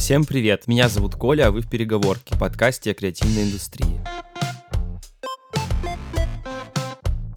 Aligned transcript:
Всем 0.00 0.24
привет, 0.24 0.66
меня 0.66 0.88
зовут 0.88 1.14
Коля, 1.14 1.48
а 1.48 1.50
вы 1.50 1.60
в 1.60 1.68
«Переговорке», 1.68 2.34
подкасте 2.34 2.92
о 2.92 2.94
креативной 2.94 3.42
индустрии. 3.42 4.00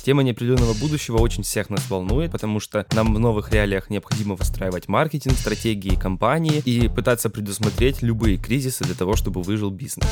Тема 0.01 0.23
неопределенного 0.23 0.73
будущего 0.73 1.17
очень 1.17 1.43
всех 1.43 1.69
нас 1.69 1.89
волнует, 1.89 2.31
потому 2.31 2.61
что 2.61 2.85
нам 2.93 3.13
в 3.13 3.19
новых 3.19 3.51
реалиях 3.51 3.89
необходимо 3.89 4.35
выстраивать 4.35 4.87
маркетинг, 4.87 5.37
стратегии 5.37 5.95
компании 5.95 6.61
и 6.63 6.87
пытаться 6.87 7.29
предусмотреть 7.29 8.01
любые 8.01 8.37
кризисы 8.37 8.85
для 8.85 8.95
того, 8.95 9.17
чтобы 9.17 9.41
выжил 9.41 9.69
бизнес. 9.69 10.07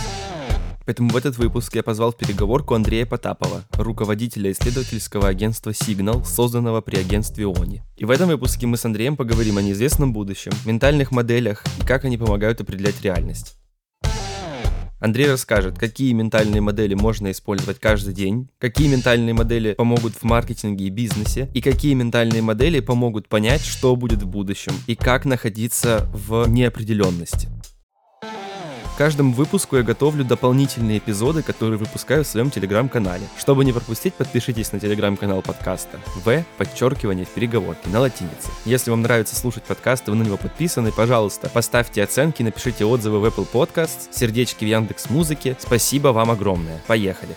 Поэтому 0.92 1.12
в 1.12 1.16
этот 1.16 1.38
выпуск 1.38 1.74
я 1.76 1.84
позвал 1.84 2.12
в 2.12 2.18
переговорку 2.18 2.74
Андрея 2.74 3.06
Потапова, 3.06 3.64
руководителя 3.78 4.52
исследовательского 4.52 5.30
агентства 5.30 5.70
Signal, 5.70 6.26
созданного 6.26 6.82
при 6.82 6.98
агентстве 6.98 7.48
ОНИ. 7.48 7.82
И 7.96 8.04
в 8.04 8.12
этом 8.12 8.28
выпуске 8.28 8.68
мы 8.68 8.76
с 8.76 8.84
Андреем 8.84 9.16
поговорим 9.16 9.58
о 9.58 9.62
неизвестном 9.62 10.12
будущем, 10.12 10.52
ментальных 10.66 11.12
моделях 11.12 11.64
и 11.82 11.86
как 11.86 12.04
они 12.04 12.18
помогают 12.18 12.60
определять 12.60 13.02
реальность. 13.04 13.56
Андрей 15.00 15.30
расскажет, 15.30 15.80
какие 15.80 16.12
ментальные 16.12 16.60
модели 16.60 16.94
можно 16.94 17.32
использовать 17.32 17.80
каждый 17.80 18.14
день, 18.14 18.50
какие 18.58 18.90
ментальные 18.90 19.34
модели 19.34 19.76
помогут 19.76 20.16
в 20.16 20.24
маркетинге 20.24 20.88
и 20.88 20.90
бизнесе, 20.90 21.50
и 21.54 21.62
какие 21.62 21.94
ментальные 21.94 22.42
модели 22.42 22.82
помогут 22.82 23.30
понять, 23.30 23.64
что 23.64 23.96
будет 23.96 24.24
в 24.24 24.28
будущем, 24.28 24.74
и 24.88 24.96
как 24.96 25.24
находиться 25.24 26.10
в 26.14 26.50
неопределенности 26.50 27.48
каждому 28.98 29.34
выпуску 29.34 29.78
я 29.78 29.84
готовлю 29.84 30.24
дополнительные 30.24 30.98
эпизоды, 30.98 31.44
которые 31.44 31.78
выпускаю 31.78 32.24
в 32.24 32.28
своем 32.28 32.50
телеграм-канале. 32.50 33.24
Чтобы 33.38 33.66
не 33.66 33.72
пропустить, 33.72 34.14
подпишитесь 34.14 34.72
на 34.72 34.80
телеграм-канал 34.80 35.42
подкаста 35.42 36.00
В, 36.24 36.44
подчеркивание 36.58 37.26
в 37.26 37.30
переговорке 37.30 37.90
на 37.90 38.00
латинице. 38.00 38.50
Если 38.66 38.90
вам 38.90 39.02
нравится 39.02 39.36
слушать 39.36 39.64
подкасты, 39.64 40.12
вы 40.12 40.18
на 40.18 40.24
него 40.24 40.38
подписаны, 40.38 40.92
пожалуйста, 40.92 41.50
поставьте 41.50 42.04
оценки, 42.04 42.44
напишите 42.44 42.86
отзывы 42.86 43.20
в 43.20 43.26
Apple 43.26 43.48
Podcasts, 43.52 44.10
сердечки 44.12 44.66
в 44.66 44.68
Яндекс 44.68 45.10
Музыке. 45.10 45.56
Спасибо 45.60 46.10
вам 46.10 46.32
огромное. 46.32 46.82
Поехали! 46.88 47.36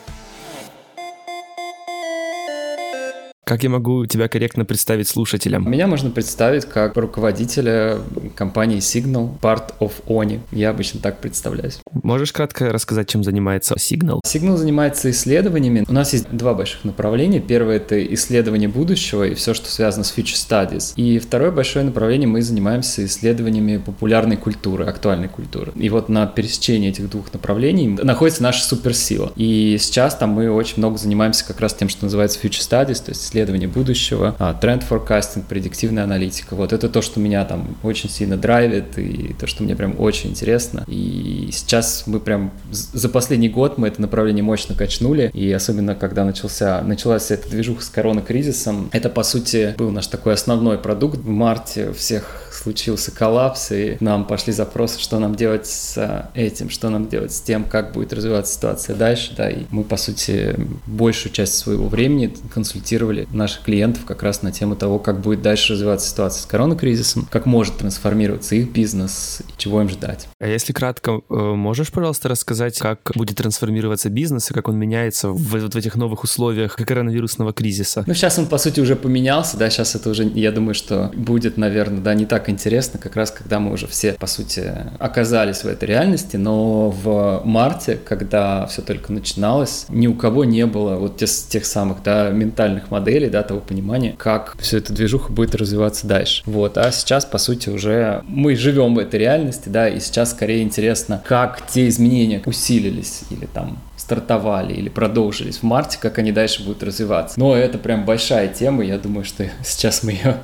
Как 3.44 3.62
я 3.62 3.68
могу 3.68 4.06
тебя 4.06 4.26
корректно 4.28 4.64
представить 4.64 5.06
слушателям? 5.06 5.70
Меня 5.70 5.86
можно 5.86 6.08
представить 6.08 6.64
как 6.64 6.96
руководителя 6.96 7.98
компании 8.34 8.78
Signal, 8.78 9.38
part 9.38 9.74
of 9.80 9.92
ONI. 10.06 10.40
Я 10.50 10.70
обычно 10.70 11.00
так 11.00 11.20
представляюсь. 11.20 11.78
Можешь 11.92 12.32
кратко 12.32 12.72
рассказать, 12.72 13.06
чем 13.08 13.22
занимается 13.22 13.74
Signal? 13.74 14.20
Signal 14.26 14.56
занимается 14.56 15.10
исследованиями. 15.10 15.84
У 15.86 15.92
нас 15.92 16.14
есть 16.14 16.30
два 16.30 16.54
больших 16.54 16.84
направления. 16.84 17.40
Первое— 17.40 17.76
это 17.76 18.02
исследование 18.14 18.68
будущего 18.68 19.24
и 19.24 19.34
все, 19.34 19.52
что 19.52 19.70
связано 19.70 20.04
с 20.04 20.16
future 20.16 20.34
studies. 20.34 20.94
И 20.96 21.18
второе 21.18 21.50
большое 21.50 21.84
направление— 21.84 22.26
мы 22.34 22.40
занимаемся 22.40 23.04
исследованиями 23.04 23.76
популярной 23.76 24.38
культуры, 24.38 24.86
актуальной 24.86 25.28
культуры. 25.28 25.72
И 25.76 25.90
вот 25.90 26.08
на 26.08 26.26
пересечении 26.26 26.88
этих 26.88 27.10
двух 27.10 27.30
направлений 27.34 27.88
находится 27.88 28.42
наша 28.42 28.64
суперсила. 28.64 29.32
И 29.36 29.76
сейчас 29.78 30.16
там 30.16 30.30
мы 30.30 30.50
очень 30.50 30.78
много 30.78 30.96
занимаемся 30.96 31.44
как 31.46 31.60
раз 31.60 31.74
тем, 31.74 31.90
что 31.90 32.04
называется 32.06 32.38
future 32.42 32.62
studies, 32.62 33.04
то 33.04 33.10
есть 33.10 33.33
исследование 33.34 33.68
будущего, 33.68 34.36
а, 34.38 34.54
тренд 34.54 34.84
форкастинг, 34.84 35.46
предиктивная 35.46 36.04
аналитика. 36.04 36.54
Вот 36.54 36.72
это 36.72 36.88
то, 36.88 37.02
что 37.02 37.18
меня 37.18 37.44
там 37.44 37.76
очень 37.82 38.08
сильно 38.08 38.36
драйвит 38.36 38.96
и 38.96 39.34
то, 39.38 39.48
что 39.48 39.64
мне 39.64 39.74
прям 39.74 39.98
очень 39.98 40.30
интересно. 40.30 40.84
И 40.86 41.48
сейчас 41.52 42.04
мы 42.06 42.20
прям 42.20 42.52
за 42.70 43.08
последний 43.08 43.48
год 43.48 43.76
мы 43.76 43.88
это 43.88 44.00
направление 44.00 44.44
мощно 44.44 44.76
качнули, 44.76 45.30
и 45.34 45.50
особенно 45.50 45.96
когда 45.96 46.24
начался, 46.24 46.80
началась 46.82 47.32
эта 47.32 47.48
движуха 47.50 47.82
с 47.82 47.88
коронакризисом, 47.88 48.88
это 48.92 49.08
по 49.08 49.24
сути 49.24 49.74
был 49.76 49.90
наш 49.90 50.06
такой 50.06 50.34
основной 50.34 50.78
продукт. 50.78 51.18
В 51.18 51.28
марте 51.28 51.92
всех 51.92 52.44
случился 52.54 53.10
коллапс, 53.10 53.72
и 53.72 53.96
нам 54.00 54.26
пошли 54.26 54.52
запросы, 54.52 55.00
что 55.00 55.18
нам 55.18 55.34
делать 55.34 55.66
с 55.66 56.30
этим, 56.34 56.70
что 56.70 56.88
нам 56.88 57.08
делать 57.08 57.32
с 57.32 57.40
тем, 57.40 57.64
как 57.64 57.92
будет 57.92 58.12
развиваться 58.12 58.54
ситуация 58.54 58.96
дальше, 58.96 59.34
да, 59.36 59.50
и 59.50 59.64
мы, 59.70 59.82
по 59.82 59.96
сути, 59.96 60.54
большую 60.86 61.32
часть 61.32 61.54
своего 61.54 61.88
времени 61.88 62.32
консультировали 62.52 63.23
наших 63.32 63.62
клиентов 63.62 64.04
как 64.04 64.22
раз 64.22 64.42
на 64.42 64.52
тему 64.52 64.76
того, 64.76 64.98
как 64.98 65.20
будет 65.20 65.42
дальше 65.42 65.72
развиваться 65.72 66.08
ситуация 66.08 66.42
с 66.42 66.46
коронакризисом, 66.46 67.26
как 67.30 67.46
может 67.46 67.78
трансформироваться 67.78 68.54
их 68.54 68.72
бизнес 68.72 69.42
и 69.46 69.52
чего 69.56 69.80
им 69.80 69.88
ждать. 69.88 70.28
А 70.40 70.46
если 70.46 70.72
кратко, 70.72 71.20
э, 71.28 71.34
можешь, 71.34 71.90
пожалуйста, 71.92 72.28
рассказать, 72.28 72.78
как 72.78 73.12
будет 73.14 73.36
трансформироваться 73.36 74.10
бизнес 74.10 74.50
и 74.50 74.54
как 74.54 74.68
он 74.68 74.76
меняется 74.78 75.28
в, 75.28 75.38
вот 75.38 75.74
в 75.74 75.76
этих 75.76 75.96
новых 75.96 76.24
условиях 76.24 76.76
коронавирусного 76.76 77.52
кризиса? 77.52 78.04
Ну, 78.06 78.14
сейчас 78.14 78.38
он, 78.38 78.46
по 78.46 78.58
сути, 78.58 78.80
уже 78.80 78.96
поменялся, 78.96 79.56
да, 79.56 79.70
сейчас 79.70 79.94
это 79.94 80.10
уже, 80.10 80.24
я 80.24 80.52
думаю, 80.52 80.74
что 80.74 81.10
будет, 81.14 81.56
наверное, 81.56 82.00
да, 82.00 82.14
не 82.14 82.26
так 82.26 82.48
интересно, 82.48 82.98
как 82.98 83.16
раз 83.16 83.30
когда 83.30 83.60
мы 83.60 83.72
уже 83.72 83.86
все, 83.86 84.12
по 84.12 84.26
сути, 84.26 84.72
оказались 84.98 85.64
в 85.64 85.66
этой 85.66 85.88
реальности, 85.88 86.36
но 86.36 86.90
в 86.90 87.42
марте, 87.44 87.96
когда 87.96 88.66
все 88.66 88.82
только 88.82 89.12
начиналось, 89.12 89.86
ни 89.88 90.06
у 90.06 90.14
кого 90.14 90.44
не 90.44 90.66
было 90.66 90.96
вот 90.96 91.16
тех, 91.16 91.30
тех 91.30 91.66
самых, 91.66 92.02
да, 92.02 92.30
ментальных 92.30 92.90
моделей, 92.90 93.13
да, 93.28 93.42
того 93.42 93.60
понимания, 93.60 94.14
как 94.16 94.56
все 94.58 94.78
эта 94.78 94.92
движуха 94.92 95.32
будет 95.32 95.54
развиваться 95.54 96.06
дальше. 96.06 96.42
Вот, 96.46 96.78
а 96.78 96.90
сейчас, 96.92 97.24
по 97.24 97.38
сути, 97.38 97.68
уже 97.68 98.22
мы 98.26 98.56
живем 98.56 98.94
в 98.94 98.98
этой 98.98 99.20
реальности, 99.20 99.68
да, 99.68 99.88
и 99.88 100.00
сейчас 100.00 100.30
скорее 100.30 100.62
интересно, 100.62 101.22
как 101.26 101.66
те 101.66 101.88
изменения 101.88 102.42
усилились 102.46 103.22
или 103.30 103.46
там 103.46 103.78
стартовали 103.96 104.74
или 104.74 104.88
продолжились 104.88 105.58
в 105.58 105.62
марте, 105.62 105.98
как 106.00 106.18
они 106.18 106.32
дальше 106.32 106.62
будут 106.62 106.82
развиваться. 106.82 107.38
Но 107.38 107.56
это 107.56 107.78
прям 107.78 108.04
большая 108.04 108.48
тема, 108.48 108.84
я 108.84 108.98
думаю, 108.98 109.24
что 109.24 109.48
сейчас 109.64 110.02
мы 110.02 110.12
ее 110.12 110.36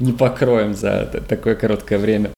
не 0.00 0.12
покроем 0.12 0.74
за 0.74 1.10
такое 1.28 1.54
короткое 1.54 1.98
время. 1.98 2.30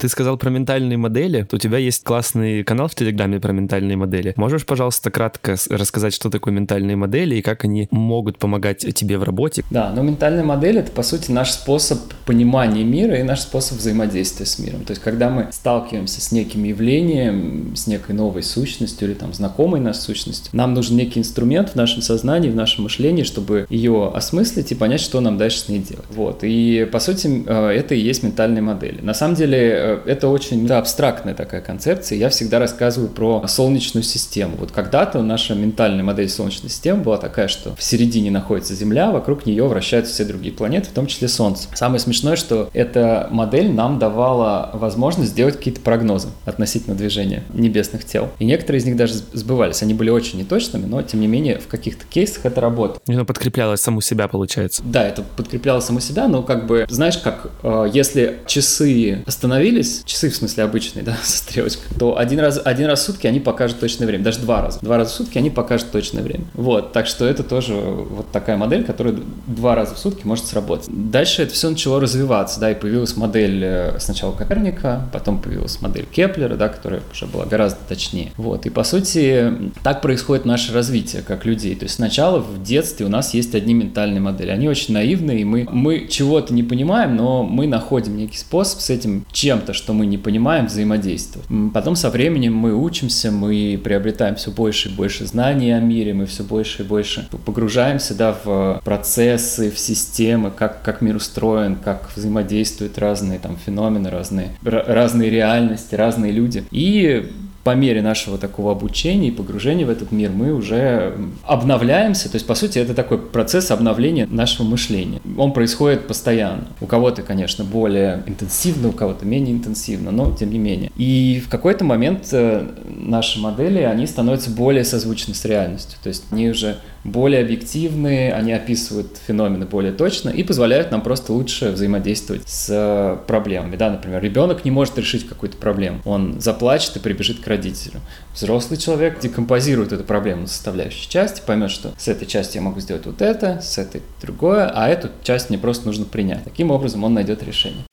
Ты 0.00 0.08
сказал 0.08 0.38
про 0.38 0.48
ментальные 0.48 0.96
модели. 0.96 1.46
У 1.52 1.58
тебя 1.58 1.76
есть 1.76 2.04
классный 2.04 2.64
канал 2.64 2.88
в 2.88 2.94
Телеграме 2.94 3.38
про 3.38 3.52
ментальные 3.52 3.98
модели. 3.98 4.32
Можешь, 4.38 4.64
пожалуйста, 4.64 5.10
кратко 5.10 5.56
рассказать, 5.68 6.14
что 6.14 6.30
такое 6.30 6.54
ментальные 6.54 6.96
модели 6.96 7.34
и 7.34 7.42
как 7.42 7.64
они 7.64 7.86
могут 7.90 8.38
помогать 8.38 8.78
тебе 8.94 9.18
в 9.18 9.24
работе? 9.24 9.62
Да, 9.70 9.92
но 9.94 10.00
ментальная 10.00 10.42
модель— 10.42 10.78
это, 10.78 10.90
по 10.90 11.02
сути, 11.02 11.30
наш 11.30 11.50
способ 11.50 11.98
понимания 12.24 12.82
мира 12.82 13.18
и 13.20 13.22
наш 13.22 13.40
способ 13.40 13.76
взаимодействия 13.76 14.46
с 14.46 14.58
миром. 14.58 14.86
То 14.86 14.92
есть, 14.92 15.02
когда 15.02 15.28
мы 15.28 15.48
сталкиваемся 15.52 16.22
с 16.22 16.32
неким 16.32 16.64
явлением, 16.64 17.76
с 17.76 17.86
некой 17.86 18.14
новой 18.14 18.42
сущностью 18.42 19.06
или 19.06 19.14
там 19.14 19.34
знакомой 19.34 19.80
нашей 19.80 19.98
сущностью, 19.98 20.48
нам 20.56 20.72
нужен 20.72 20.96
некий 20.96 21.20
инструмент 21.20 21.72
в 21.72 21.74
нашем 21.74 22.00
сознании, 22.00 22.48
в 22.48 22.56
нашем 22.56 22.84
мышлении, 22.84 23.22
чтобы 23.22 23.66
ее 23.68 24.10
осмыслить 24.14 24.72
и 24.72 24.74
понять, 24.74 25.02
что 25.02 25.20
нам 25.20 25.36
дальше 25.36 25.58
с 25.58 25.68
ней 25.68 25.80
делать. 25.80 26.06
Вот. 26.08 26.38
И, 26.40 26.88
по 26.90 27.00
сути, 27.00 27.44
э, 27.46 27.68
это 27.72 27.94
и 27.94 28.00
есть 28.00 28.22
ментальные 28.22 28.62
модели. 28.62 29.02
На 29.02 29.12
самом 29.12 29.34
деле, 29.34 29.58
э, 29.58 29.89
это 30.04 30.28
очень 30.28 30.66
да, 30.66 30.78
абстрактная 30.78 31.34
такая 31.34 31.60
концепция. 31.60 32.18
Я 32.18 32.28
всегда 32.28 32.58
рассказываю 32.58 33.10
про 33.10 33.46
Солнечную 33.46 34.04
систему. 34.04 34.56
Вот 34.58 34.70
когда-то 34.70 35.22
наша 35.22 35.54
ментальная 35.54 36.04
модель 36.04 36.28
Солнечной 36.28 36.70
системы 36.70 37.02
была 37.02 37.18
такая, 37.18 37.48
что 37.48 37.74
в 37.76 37.82
середине 37.82 38.30
находится 38.30 38.74
Земля, 38.74 39.10
вокруг 39.10 39.46
нее 39.46 39.66
вращаются 39.66 40.14
все 40.14 40.24
другие 40.24 40.54
планеты, 40.54 40.88
в 40.88 40.92
том 40.92 41.06
числе 41.06 41.28
Солнце. 41.28 41.68
Самое 41.74 42.00
смешное, 42.00 42.36
что 42.36 42.70
эта 42.72 43.28
модель 43.30 43.70
нам 43.72 43.98
давала 43.98 44.70
возможность 44.74 45.30
сделать 45.30 45.56
какие-то 45.56 45.80
прогнозы 45.80 46.28
относительно 46.44 46.96
движения 46.96 47.42
небесных 47.52 48.04
тел. 48.04 48.28
И 48.38 48.44
некоторые 48.44 48.80
из 48.80 48.84
них 48.84 48.96
даже 48.96 49.14
сбывались. 49.32 49.82
Они 49.82 49.94
были 49.94 50.10
очень 50.10 50.38
неточными, 50.38 50.86
но 50.86 51.02
тем 51.02 51.20
не 51.20 51.26
менее 51.26 51.58
в 51.58 51.66
каких-то 51.66 52.04
кейсах 52.06 52.46
это 52.46 52.60
работало. 52.60 53.00
И 53.06 53.12
оно 53.12 53.24
подкрепляло 53.24 53.76
саму 53.76 54.00
себя, 54.00 54.28
получается. 54.28 54.82
Да, 54.84 55.06
это 55.06 55.22
подкрепляло 55.22 55.80
саму 55.80 56.00
себя, 56.00 56.28
но 56.28 56.42
как 56.42 56.66
бы, 56.66 56.86
знаешь, 56.88 57.18
как 57.18 57.50
э, 57.62 57.90
если 57.92 58.40
часы 58.46 59.22
остановились, 59.26 59.79
остановились, 59.80 60.02
часы 60.04 60.30
в 60.30 60.36
смысле 60.36 60.64
обычные, 60.64 61.02
да, 61.02 61.16
со 61.22 61.38
стрелочкой, 61.38 61.84
то 61.98 62.18
один 62.18 62.40
раз, 62.40 62.60
один 62.62 62.86
раз 62.86 63.00
в 63.00 63.04
сутки 63.04 63.26
они 63.26 63.40
покажут 63.40 63.80
точное 63.80 64.06
время, 64.06 64.24
даже 64.24 64.40
два 64.40 64.62
раза. 64.62 64.78
Два 64.80 64.96
раза 64.96 65.10
в 65.10 65.14
сутки 65.14 65.38
они 65.38 65.50
покажут 65.50 65.90
точное 65.90 66.22
время. 66.22 66.44
Вот, 66.54 66.92
так 66.92 67.06
что 67.06 67.26
это 67.26 67.42
тоже 67.42 67.74
вот 67.74 68.30
такая 68.30 68.56
модель, 68.56 68.84
которая 68.84 69.16
два 69.46 69.74
раза 69.74 69.94
в 69.94 69.98
сутки 69.98 70.26
может 70.26 70.46
сработать. 70.46 70.88
Дальше 70.88 71.42
это 71.42 71.52
все 71.52 71.70
начало 71.70 72.00
развиваться, 72.00 72.60
да, 72.60 72.70
и 72.70 72.74
появилась 72.74 73.16
модель 73.16 73.62
э, 73.62 73.98
сначала 73.98 74.32
Коперника, 74.32 75.08
потом 75.12 75.40
появилась 75.40 75.80
модель 75.80 76.06
Кеплера, 76.06 76.56
да, 76.56 76.68
которая 76.68 77.02
уже 77.12 77.26
была 77.26 77.44
гораздо 77.46 77.78
точнее. 77.88 78.32
Вот, 78.36 78.66
и 78.66 78.70
по 78.70 78.84
сути 78.84 79.52
так 79.82 80.02
происходит 80.02 80.44
наше 80.44 80.72
развитие 80.72 81.22
как 81.22 81.44
людей. 81.44 81.74
То 81.74 81.84
есть 81.84 81.96
сначала 81.96 82.40
в 82.40 82.62
детстве 82.62 83.06
у 83.06 83.08
нас 83.08 83.34
есть 83.34 83.54
одни 83.54 83.74
ментальные 83.74 84.20
модели, 84.20 84.50
они 84.50 84.68
очень 84.68 84.94
наивные, 84.94 85.40
и 85.40 85.44
мы, 85.44 85.66
мы 85.70 86.06
чего-то 86.08 86.52
не 86.54 86.62
понимаем, 86.62 87.16
но 87.16 87.42
мы 87.42 87.66
находим 87.66 88.16
некий 88.16 88.38
способ 88.38 88.80
с 88.80 88.90
этим 88.90 89.24
чем-то 89.32 89.69
чем-то, 89.70 89.72
что 89.72 89.92
мы 89.92 90.06
не 90.06 90.18
понимаем, 90.18 90.66
взаимодействовать. 90.66 91.48
Потом 91.72 91.96
со 91.96 92.10
временем 92.10 92.54
мы 92.54 92.74
учимся, 92.74 93.30
мы 93.30 93.80
приобретаем 93.82 94.34
все 94.34 94.50
больше 94.50 94.88
и 94.88 94.92
больше 94.92 95.26
знаний 95.26 95.72
о 95.72 95.80
мире, 95.80 96.14
мы 96.14 96.26
все 96.26 96.42
больше 96.42 96.82
и 96.82 96.86
больше 96.86 97.28
погружаемся 97.44 98.14
да, 98.14 98.36
в 98.44 98.80
процессы, 98.84 99.70
в 99.70 99.78
системы, 99.78 100.50
как, 100.50 100.82
как 100.82 101.00
мир 101.00 101.16
устроен, 101.16 101.76
как 101.76 102.10
взаимодействуют 102.14 102.98
разные 102.98 103.38
там 103.38 103.56
феномены, 103.56 104.10
разные, 104.10 104.48
разные 104.62 105.30
реальности, 105.30 105.94
разные 105.94 106.32
люди. 106.32 106.64
И 106.70 107.30
по 107.64 107.74
мере 107.74 108.00
нашего 108.00 108.38
такого 108.38 108.72
обучения 108.72 109.28
и 109.28 109.30
погружения 109.30 109.84
в 109.84 109.90
этот 109.90 110.12
мир 110.12 110.30
мы 110.30 110.52
уже 110.54 111.14
обновляемся. 111.42 112.30
То 112.30 112.36
есть, 112.36 112.46
по 112.46 112.54
сути, 112.54 112.78
это 112.78 112.94
такой 112.94 113.18
процесс 113.18 113.70
обновления 113.70 114.26
нашего 114.26 114.66
мышления. 114.66 115.20
Он 115.36 115.52
происходит 115.52 116.06
постоянно. 116.06 116.68
У 116.80 116.86
кого-то, 116.86 117.22
конечно, 117.22 117.64
более 117.64 118.22
интенсивно, 118.26 118.88
у 118.88 118.92
кого-то 118.92 119.26
менее 119.26 119.54
интенсивно, 119.54 120.10
но 120.10 120.34
тем 120.34 120.50
не 120.50 120.58
менее. 120.58 120.90
И 120.96 121.42
в 121.44 121.50
какой-то 121.50 121.84
момент 121.84 122.28
э, 122.32 122.66
наши 122.84 123.38
модели, 123.38 123.80
они 123.80 124.06
становятся 124.06 124.50
более 124.50 124.84
созвучны 124.84 125.34
с 125.34 125.44
реальностью. 125.44 125.98
То 126.02 126.08
есть 126.08 126.24
они 126.30 126.48
уже 126.48 126.78
более 127.04 127.42
объективные, 127.42 128.32
они 128.32 128.52
описывают 128.52 129.18
феномены 129.26 129.66
более 129.66 129.92
точно 129.92 130.30
и 130.30 130.42
позволяют 130.42 130.90
нам 130.90 131.00
просто 131.00 131.32
лучше 131.32 131.70
взаимодействовать 131.70 132.48
с 132.48 133.20
проблемами. 133.26 133.76
Да, 133.76 133.90
например, 133.90 134.22
ребенок 134.22 134.64
не 134.64 134.70
может 134.70 134.98
решить 134.98 135.26
какую-то 135.26 135.56
проблему. 135.56 136.00
Он 136.04 136.40
заплачет 136.40 136.96
и 136.96 136.98
прибежит 136.98 137.40
к 137.40 137.46
родителю. 137.46 138.00
Взрослый 138.34 138.78
человек 138.78 139.20
декомпозирует 139.20 139.92
эту 139.92 140.04
проблему 140.04 140.42
на 140.42 140.48
составляющие 140.48 141.08
части, 141.08 141.42
поймет, 141.44 141.70
что 141.70 141.92
с 141.96 142.08
этой 142.08 142.26
частью 142.26 142.60
я 142.60 142.66
могу 142.66 142.80
сделать 142.80 143.06
вот 143.06 143.22
это, 143.22 143.60
с 143.60 143.78
этой 143.78 144.02
другое, 144.20 144.70
а 144.74 144.88
эту 144.88 145.08
часть 145.22 145.50
мне 145.50 145.58
просто 145.58 145.86
нужно 145.86 146.04
принять. 146.04 146.44
Таким 146.44 146.70
образом 146.70 147.04
он 147.04 147.14
найдет 147.14 147.42
решение. 147.42 147.84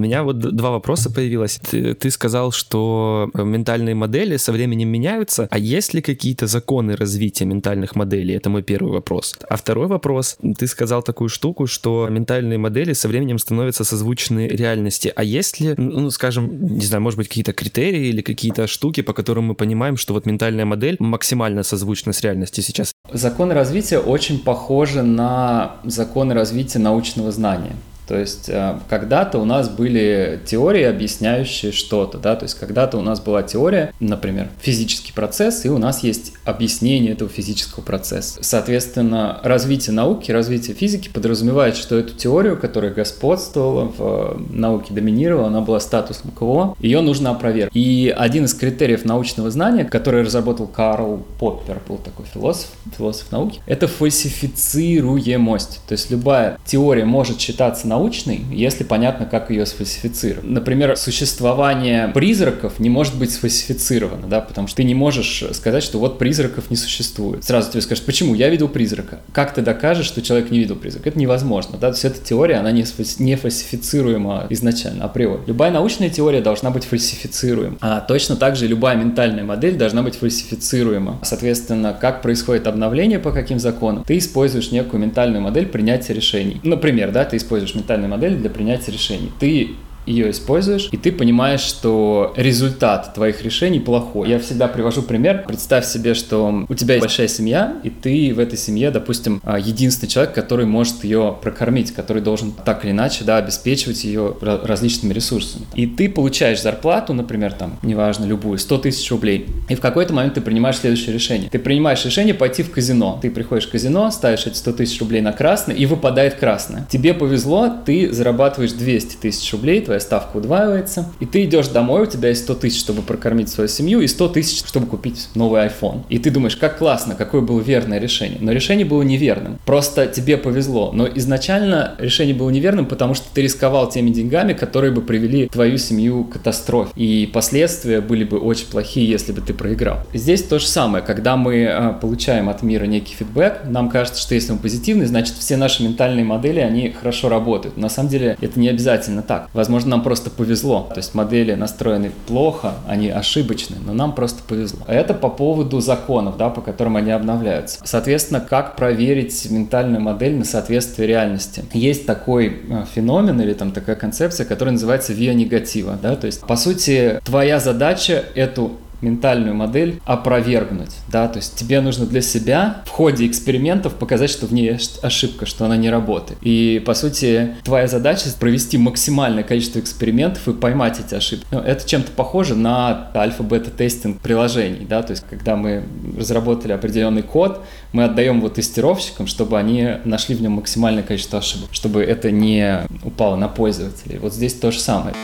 У 0.00 0.02
меня 0.02 0.22
вот 0.22 0.38
два 0.38 0.70
вопроса 0.70 1.10
появилось. 1.10 1.60
Ты, 1.70 1.92
ты 1.92 2.10
сказал, 2.10 2.52
что 2.52 3.30
э, 3.34 3.44
ментальные 3.44 3.94
модели 3.94 4.38
со 4.38 4.50
временем 4.50 4.88
меняются, 4.88 5.46
а 5.50 5.58
есть 5.58 5.92
ли 5.92 6.00
какие-то 6.00 6.46
законы 6.46 6.96
развития 6.96 7.44
ментальных 7.44 7.96
моделей? 7.96 8.34
Это 8.34 8.48
мой 8.48 8.62
первый 8.62 8.92
вопрос. 8.92 9.36
А 9.46 9.56
второй 9.58 9.88
вопрос. 9.88 10.38
Ты 10.56 10.66
сказал 10.68 11.02
такую 11.02 11.28
штуку, 11.28 11.66
что 11.66 12.08
ментальные 12.08 12.56
модели 12.56 12.94
со 12.94 13.08
временем 13.08 13.38
становятся 13.38 13.84
созвучны 13.84 14.48
реальности. 14.48 15.12
А 15.14 15.22
есть 15.22 15.60
ли, 15.60 15.74
ну, 15.76 16.10
скажем, 16.10 16.48
не 16.78 16.86
знаю, 16.86 17.02
может 17.02 17.18
быть, 17.18 17.28
какие-то 17.28 17.52
критерии 17.52 18.06
или 18.06 18.22
какие-то 18.22 18.66
штуки, 18.68 19.02
по 19.02 19.12
которым 19.12 19.48
мы 19.48 19.54
понимаем, 19.54 19.98
что 19.98 20.14
вот 20.14 20.24
ментальная 20.24 20.64
модель 20.64 20.96
максимально 20.98 21.62
созвучна 21.62 22.14
с 22.14 22.22
реальностью 22.22 22.64
сейчас? 22.64 22.94
Законы 23.12 23.52
развития 23.52 23.98
очень 23.98 24.38
похожи 24.38 25.02
на 25.02 25.76
законы 25.84 26.32
развития 26.32 26.78
научного 26.78 27.30
знания. 27.32 27.76
То 28.10 28.18
есть 28.18 28.48
э, 28.48 28.76
когда-то 28.88 29.38
у 29.38 29.44
нас 29.44 29.68
были 29.68 30.40
теории, 30.44 30.82
объясняющие 30.82 31.70
что-то, 31.70 32.18
да, 32.18 32.34
то 32.34 32.42
есть 32.42 32.58
когда-то 32.58 32.98
у 32.98 33.02
нас 33.02 33.20
была 33.20 33.44
теория, 33.44 33.92
например, 34.00 34.48
физический 34.60 35.12
процесс, 35.12 35.64
и 35.64 35.68
у 35.68 35.78
нас 35.78 36.02
есть 36.02 36.32
объяснение 36.44 37.12
этого 37.12 37.30
физического 37.30 37.84
процесса. 37.84 38.40
Соответственно, 38.42 39.38
развитие 39.44 39.94
науки, 39.94 40.32
развитие 40.32 40.74
физики 40.74 41.08
подразумевает, 41.08 41.76
что 41.76 41.96
эту 41.96 42.16
теорию, 42.16 42.58
которая 42.58 42.92
господствовала 42.92 43.92
в 43.96 44.00
э, 44.00 44.56
науке, 44.56 44.92
доминировала, 44.92 45.46
она 45.46 45.60
была 45.60 45.78
статусом 45.78 46.32
КВО, 46.32 46.74
ее 46.80 47.02
нужно 47.02 47.30
опровергнуть. 47.30 47.76
И 47.76 48.12
один 48.18 48.46
из 48.46 48.54
критериев 48.54 49.04
научного 49.04 49.52
знания, 49.52 49.84
который 49.84 50.22
разработал 50.22 50.66
Карл 50.66 51.22
Поппер, 51.38 51.80
был 51.86 51.98
такой 51.98 52.26
философ, 52.26 52.70
философ 52.96 53.30
науки, 53.30 53.60
это 53.66 53.86
фальсифицируемость. 53.86 55.80
То 55.86 55.92
есть 55.92 56.10
любая 56.10 56.58
теория 56.64 57.04
может 57.04 57.40
считаться 57.40 57.86
наукой, 57.86 57.99
научной, 58.00 58.40
если 58.50 58.82
понятно, 58.84 59.26
как 59.26 59.50
ее 59.50 59.66
сфальсифицировать. 59.66 60.48
Например, 60.48 60.96
существование 60.96 62.08
призраков 62.08 62.78
не 62.78 62.88
может 62.88 63.16
быть 63.16 63.30
сфальсифицировано, 63.30 64.26
да, 64.26 64.40
потому 64.40 64.68
что 64.68 64.78
ты 64.78 64.84
не 64.84 64.94
можешь 64.94 65.44
сказать, 65.52 65.82
что 65.82 65.98
вот 65.98 66.18
призраков 66.18 66.70
не 66.70 66.76
существует. 66.76 67.44
Сразу 67.44 67.70
тебе 67.70 67.82
скажут, 67.82 68.06
почему? 68.06 68.34
Я 68.34 68.48
видел 68.48 68.68
призрака. 68.68 69.20
Как 69.32 69.52
ты 69.52 69.60
докажешь, 69.60 70.06
что 70.06 70.22
человек 70.22 70.50
не 70.50 70.58
видел 70.58 70.76
призрака? 70.76 71.10
Это 71.10 71.18
невозможно, 71.18 71.78
да, 71.78 71.88
то 71.88 71.94
есть 71.94 72.04
эта 72.04 72.24
теория, 72.24 72.56
она 72.56 72.72
не, 72.72 72.84
не 73.18 73.36
фальсифицируема 73.36 74.46
изначально, 74.50 75.04
априори. 75.04 75.42
Любая 75.46 75.70
научная 75.70 76.08
теория 76.08 76.40
должна 76.40 76.70
быть 76.70 76.84
фальсифицируема. 76.84 77.76
А 77.80 78.00
точно 78.00 78.36
так 78.36 78.56
же 78.56 78.66
любая 78.66 78.96
ментальная 78.96 79.44
модель 79.44 79.76
должна 79.76 80.02
быть 80.02 80.16
фальсифицируема. 80.16 81.18
Соответственно, 81.22 81.96
как 82.00 82.22
происходит 82.22 82.66
обновление, 82.66 83.18
по 83.18 83.32
каким 83.32 83.58
законам, 83.58 84.04
ты 84.04 84.16
используешь 84.16 84.70
некую 84.70 85.00
ментальную 85.00 85.42
модель 85.42 85.66
принятия 85.66 86.14
решений. 86.14 86.60
Например, 86.62 87.12
да, 87.12 87.24
ты 87.24 87.36
используешь 87.36 87.74
ментальную 87.74 87.89
ментальной 87.90 88.08
модели 88.08 88.36
для 88.36 88.50
принятия 88.50 88.92
решений. 88.92 89.32
Ты 89.40 89.70
ее 90.10 90.30
используешь, 90.30 90.88
и 90.92 90.96
ты 90.96 91.12
понимаешь, 91.12 91.60
что 91.60 92.32
результат 92.36 93.14
твоих 93.14 93.42
решений 93.42 93.80
плохой. 93.80 94.28
Я 94.28 94.38
всегда 94.38 94.68
привожу 94.68 95.02
пример. 95.02 95.44
Представь 95.46 95.86
себе, 95.86 96.14
что 96.14 96.64
у 96.68 96.74
тебя 96.74 96.94
есть 96.94 97.06
большая 97.06 97.28
семья, 97.28 97.74
и 97.82 97.90
ты 97.90 98.34
в 98.34 98.38
этой 98.38 98.58
семье, 98.58 98.90
допустим, 98.90 99.40
а, 99.44 99.58
единственный 99.58 100.08
человек, 100.08 100.34
который 100.34 100.66
может 100.66 101.04
ее 101.04 101.36
прокормить, 101.40 101.92
который 101.92 102.22
должен 102.22 102.52
так 102.52 102.84
или 102.84 102.92
иначе 102.92 103.24
да, 103.24 103.36
обеспечивать 103.38 104.04
ее 104.04 104.36
различными 104.40 105.12
ресурсами. 105.12 105.66
И 105.74 105.86
ты 105.86 106.08
получаешь 106.08 106.60
зарплату, 106.60 107.12
например, 107.12 107.52
там, 107.52 107.78
неважно, 107.82 108.24
любую, 108.24 108.58
100 108.58 108.78
тысяч 108.78 109.10
рублей. 109.10 109.46
И 109.68 109.74
в 109.74 109.80
какой-то 109.80 110.12
момент 110.12 110.34
ты 110.34 110.40
принимаешь 110.40 110.78
следующее 110.78 111.14
решение. 111.14 111.48
Ты 111.50 111.58
принимаешь 111.58 112.04
решение 112.04 112.34
пойти 112.34 112.62
в 112.62 112.70
казино. 112.70 113.18
Ты 113.22 113.30
приходишь 113.30 113.66
в 113.66 113.70
казино, 113.70 114.10
ставишь 114.10 114.46
эти 114.46 114.56
100 114.56 114.72
тысяч 114.72 115.00
рублей 115.00 115.20
на 115.20 115.32
красный, 115.32 115.76
и 115.76 115.86
выпадает 115.86 116.34
красное. 116.34 116.86
Тебе 116.90 117.14
повезло, 117.14 117.72
ты 117.84 118.12
зарабатываешь 118.12 118.72
200 118.72 119.16
тысяч 119.16 119.52
рублей, 119.52 119.80
твоя 119.80 119.99
ставка 120.00 120.38
удваивается, 120.38 121.06
и 121.20 121.26
ты 121.26 121.44
идешь 121.44 121.68
домой, 121.68 122.02
у 122.02 122.06
тебя 122.06 122.30
есть 122.30 122.44
100 122.44 122.54
тысяч, 122.56 122.80
чтобы 122.80 123.02
прокормить 123.02 123.48
свою 123.48 123.68
семью, 123.68 124.00
и 124.00 124.06
100 124.06 124.28
тысяч, 124.28 124.66
чтобы 124.66 124.86
купить 124.86 125.28
новый 125.34 125.62
iPhone. 125.62 126.02
И 126.08 126.18
ты 126.18 126.30
думаешь, 126.30 126.56
как 126.56 126.78
классно, 126.78 127.14
какое 127.14 127.40
было 127.40 127.60
верное 127.60 127.98
решение. 127.98 128.38
Но 128.40 128.52
решение 128.52 128.84
было 128.84 129.02
неверным. 129.02 129.58
Просто 129.64 130.06
тебе 130.06 130.36
повезло. 130.36 130.90
Но 130.92 131.06
изначально 131.06 131.94
решение 131.98 132.34
было 132.34 132.50
неверным, 132.50 132.86
потому 132.86 133.14
что 133.14 133.26
ты 133.32 133.42
рисковал 133.42 133.88
теми 133.88 134.10
деньгами, 134.10 134.52
которые 134.52 134.92
бы 134.92 135.02
привели 135.02 135.48
твою 135.48 135.78
семью 135.78 136.24
к 136.24 136.34
катастрофе. 136.34 136.92
И 136.96 137.28
последствия 137.32 138.00
были 138.00 138.24
бы 138.24 138.38
очень 138.38 138.66
плохие, 138.66 139.08
если 139.08 139.32
бы 139.32 139.40
ты 139.40 139.54
проиграл. 139.54 139.98
Здесь 140.12 140.42
то 140.42 140.58
же 140.58 140.66
самое. 140.66 141.02
Когда 141.04 141.36
мы 141.36 141.66
а, 141.66 141.92
получаем 141.92 142.48
от 142.48 142.62
мира 142.62 142.84
некий 142.84 143.14
фидбэк, 143.14 143.62
нам 143.64 143.88
кажется, 143.88 144.20
что 144.20 144.34
если 144.34 144.52
он 144.52 144.58
позитивный, 144.58 145.06
значит 145.06 145.34
все 145.36 145.56
наши 145.56 145.82
ментальные 145.82 146.24
модели, 146.24 146.60
они 146.60 146.90
хорошо 146.90 147.28
работают. 147.28 147.76
На 147.76 147.88
самом 147.88 148.08
деле 148.08 148.36
это 148.40 148.58
не 148.60 148.68
обязательно 148.68 149.22
так. 149.22 149.48
Возможно, 149.52 149.79
Возможно, 149.80 149.96
нам 149.96 150.04
просто 150.04 150.28
повезло. 150.28 150.88
То 150.90 150.98
есть 150.98 151.14
модели 151.14 151.54
настроены 151.54 152.12
плохо, 152.26 152.74
они 152.86 153.08
ошибочны, 153.08 153.76
но 153.82 153.94
нам 153.94 154.14
просто 154.14 154.42
повезло. 154.46 154.80
Это 154.86 155.14
по 155.14 155.30
поводу 155.30 155.80
законов, 155.80 156.36
да, 156.36 156.50
по 156.50 156.60
которым 156.60 156.96
они 156.96 157.10
обновляются. 157.10 157.78
Соответственно, 157.82 158.40
как 158.40 158.76
проверить 158.76 159.50
ментальную 159.50 160.02
модель 160.02 160.36
на 160.36 160.44
соответствие 160.44 161.08
реальности? 161.08 161.64
Есть 161.72 162.04
такой 162.04 162.60
э, 162.68 162.84
феномен 162.94 163.40
или 163.40 163.54
там 163.54 163.72
такая 163.72 163.96
концепция, 163.96 164.44
которая 164.44 164.72
называется 164.72 165.14
виа 165.14 165.32
негатива. 165.32 165.98
Да? 166.02 166.14
То 166.14 166.26
есть, 166.26 166.42
по 166.42 166.56
сути, 166.56 167.18
твоя 167.24 167.58
задача 167.58 168.22
эту 168.34 168.72
ментальную 169.00 169.54
модель 169.54 170.00
опровергнуть, 170.04 170.92
да, 171.08 171.28
то 171.28 171.38
есть 171.38 171.56
тебе 171.56 171.80
нужно 171.80 172.06
для 172.06 172.20
себя 172.20 172.82
в 172.86 172.90
ходе 172.90 173.26
экспериментов 173.26 173.94
показать, 173.94 174.30
что 174.30 174.46
в 174.46 174.52
ней 174.52 174.78
ошибка, 175.02 175.46
что 175.46 175.64
она 175.64 175.76
не 175.76 175.90
работает. 175.90 176.38
И, 176.42 176.82
по 176.84 176.94
сути, 176.94 177.54
твоя 177.64 177.86
задача 177.86 178.28
провести 178.38 178.78
максимальное 178.78 179.42
количество 179.42 179.78
экспериментов 179.78 180.46
и 180.48 180.52
поймать 180.52 181.00
эти 181.00 181.14
ошибки. 181.14 181.46
Ну, 181.50 181.58
это 181.58 181.86
чем-то 181.86 182.12
похоже 182.12 182.54
на 182.54 183.10
альфа-бета-тестинг 183.14 184.20
приложений, 184.20 184.86
да, 184.88 185.02
то 185.02 185.12
есть 185.12 185.24
когда 185.28 185.56
мы 185.56 185.84
разработали 186.16 186.72
определенный 186.72 187.22
код, 187.22 187.64
мы 187.92 188.04
отдаем 188.04 188.38
его 188.38 188.48
тестировщикам, 188.48 189.26
чтобы 189.26 189.58
они 189.58 189.96
нашли 190.04 190.34
в 190.34 190.42
нем 190.42 190.52
максимальное 190.52 191.02
количество 191.02 191.38
ошибок, 191.38 191.70
чтобы 191.72 192.02
это 192.02 192.30
не 192.30 192.80
упало 193.04 193.36
на 193.36 193.48
пользователей. 193.48 194.18
Вот 194.18 194.34
здесь 194.34 194.54
то 194.54 194.70
же 194.70 194.78
самое. 194.78 195.14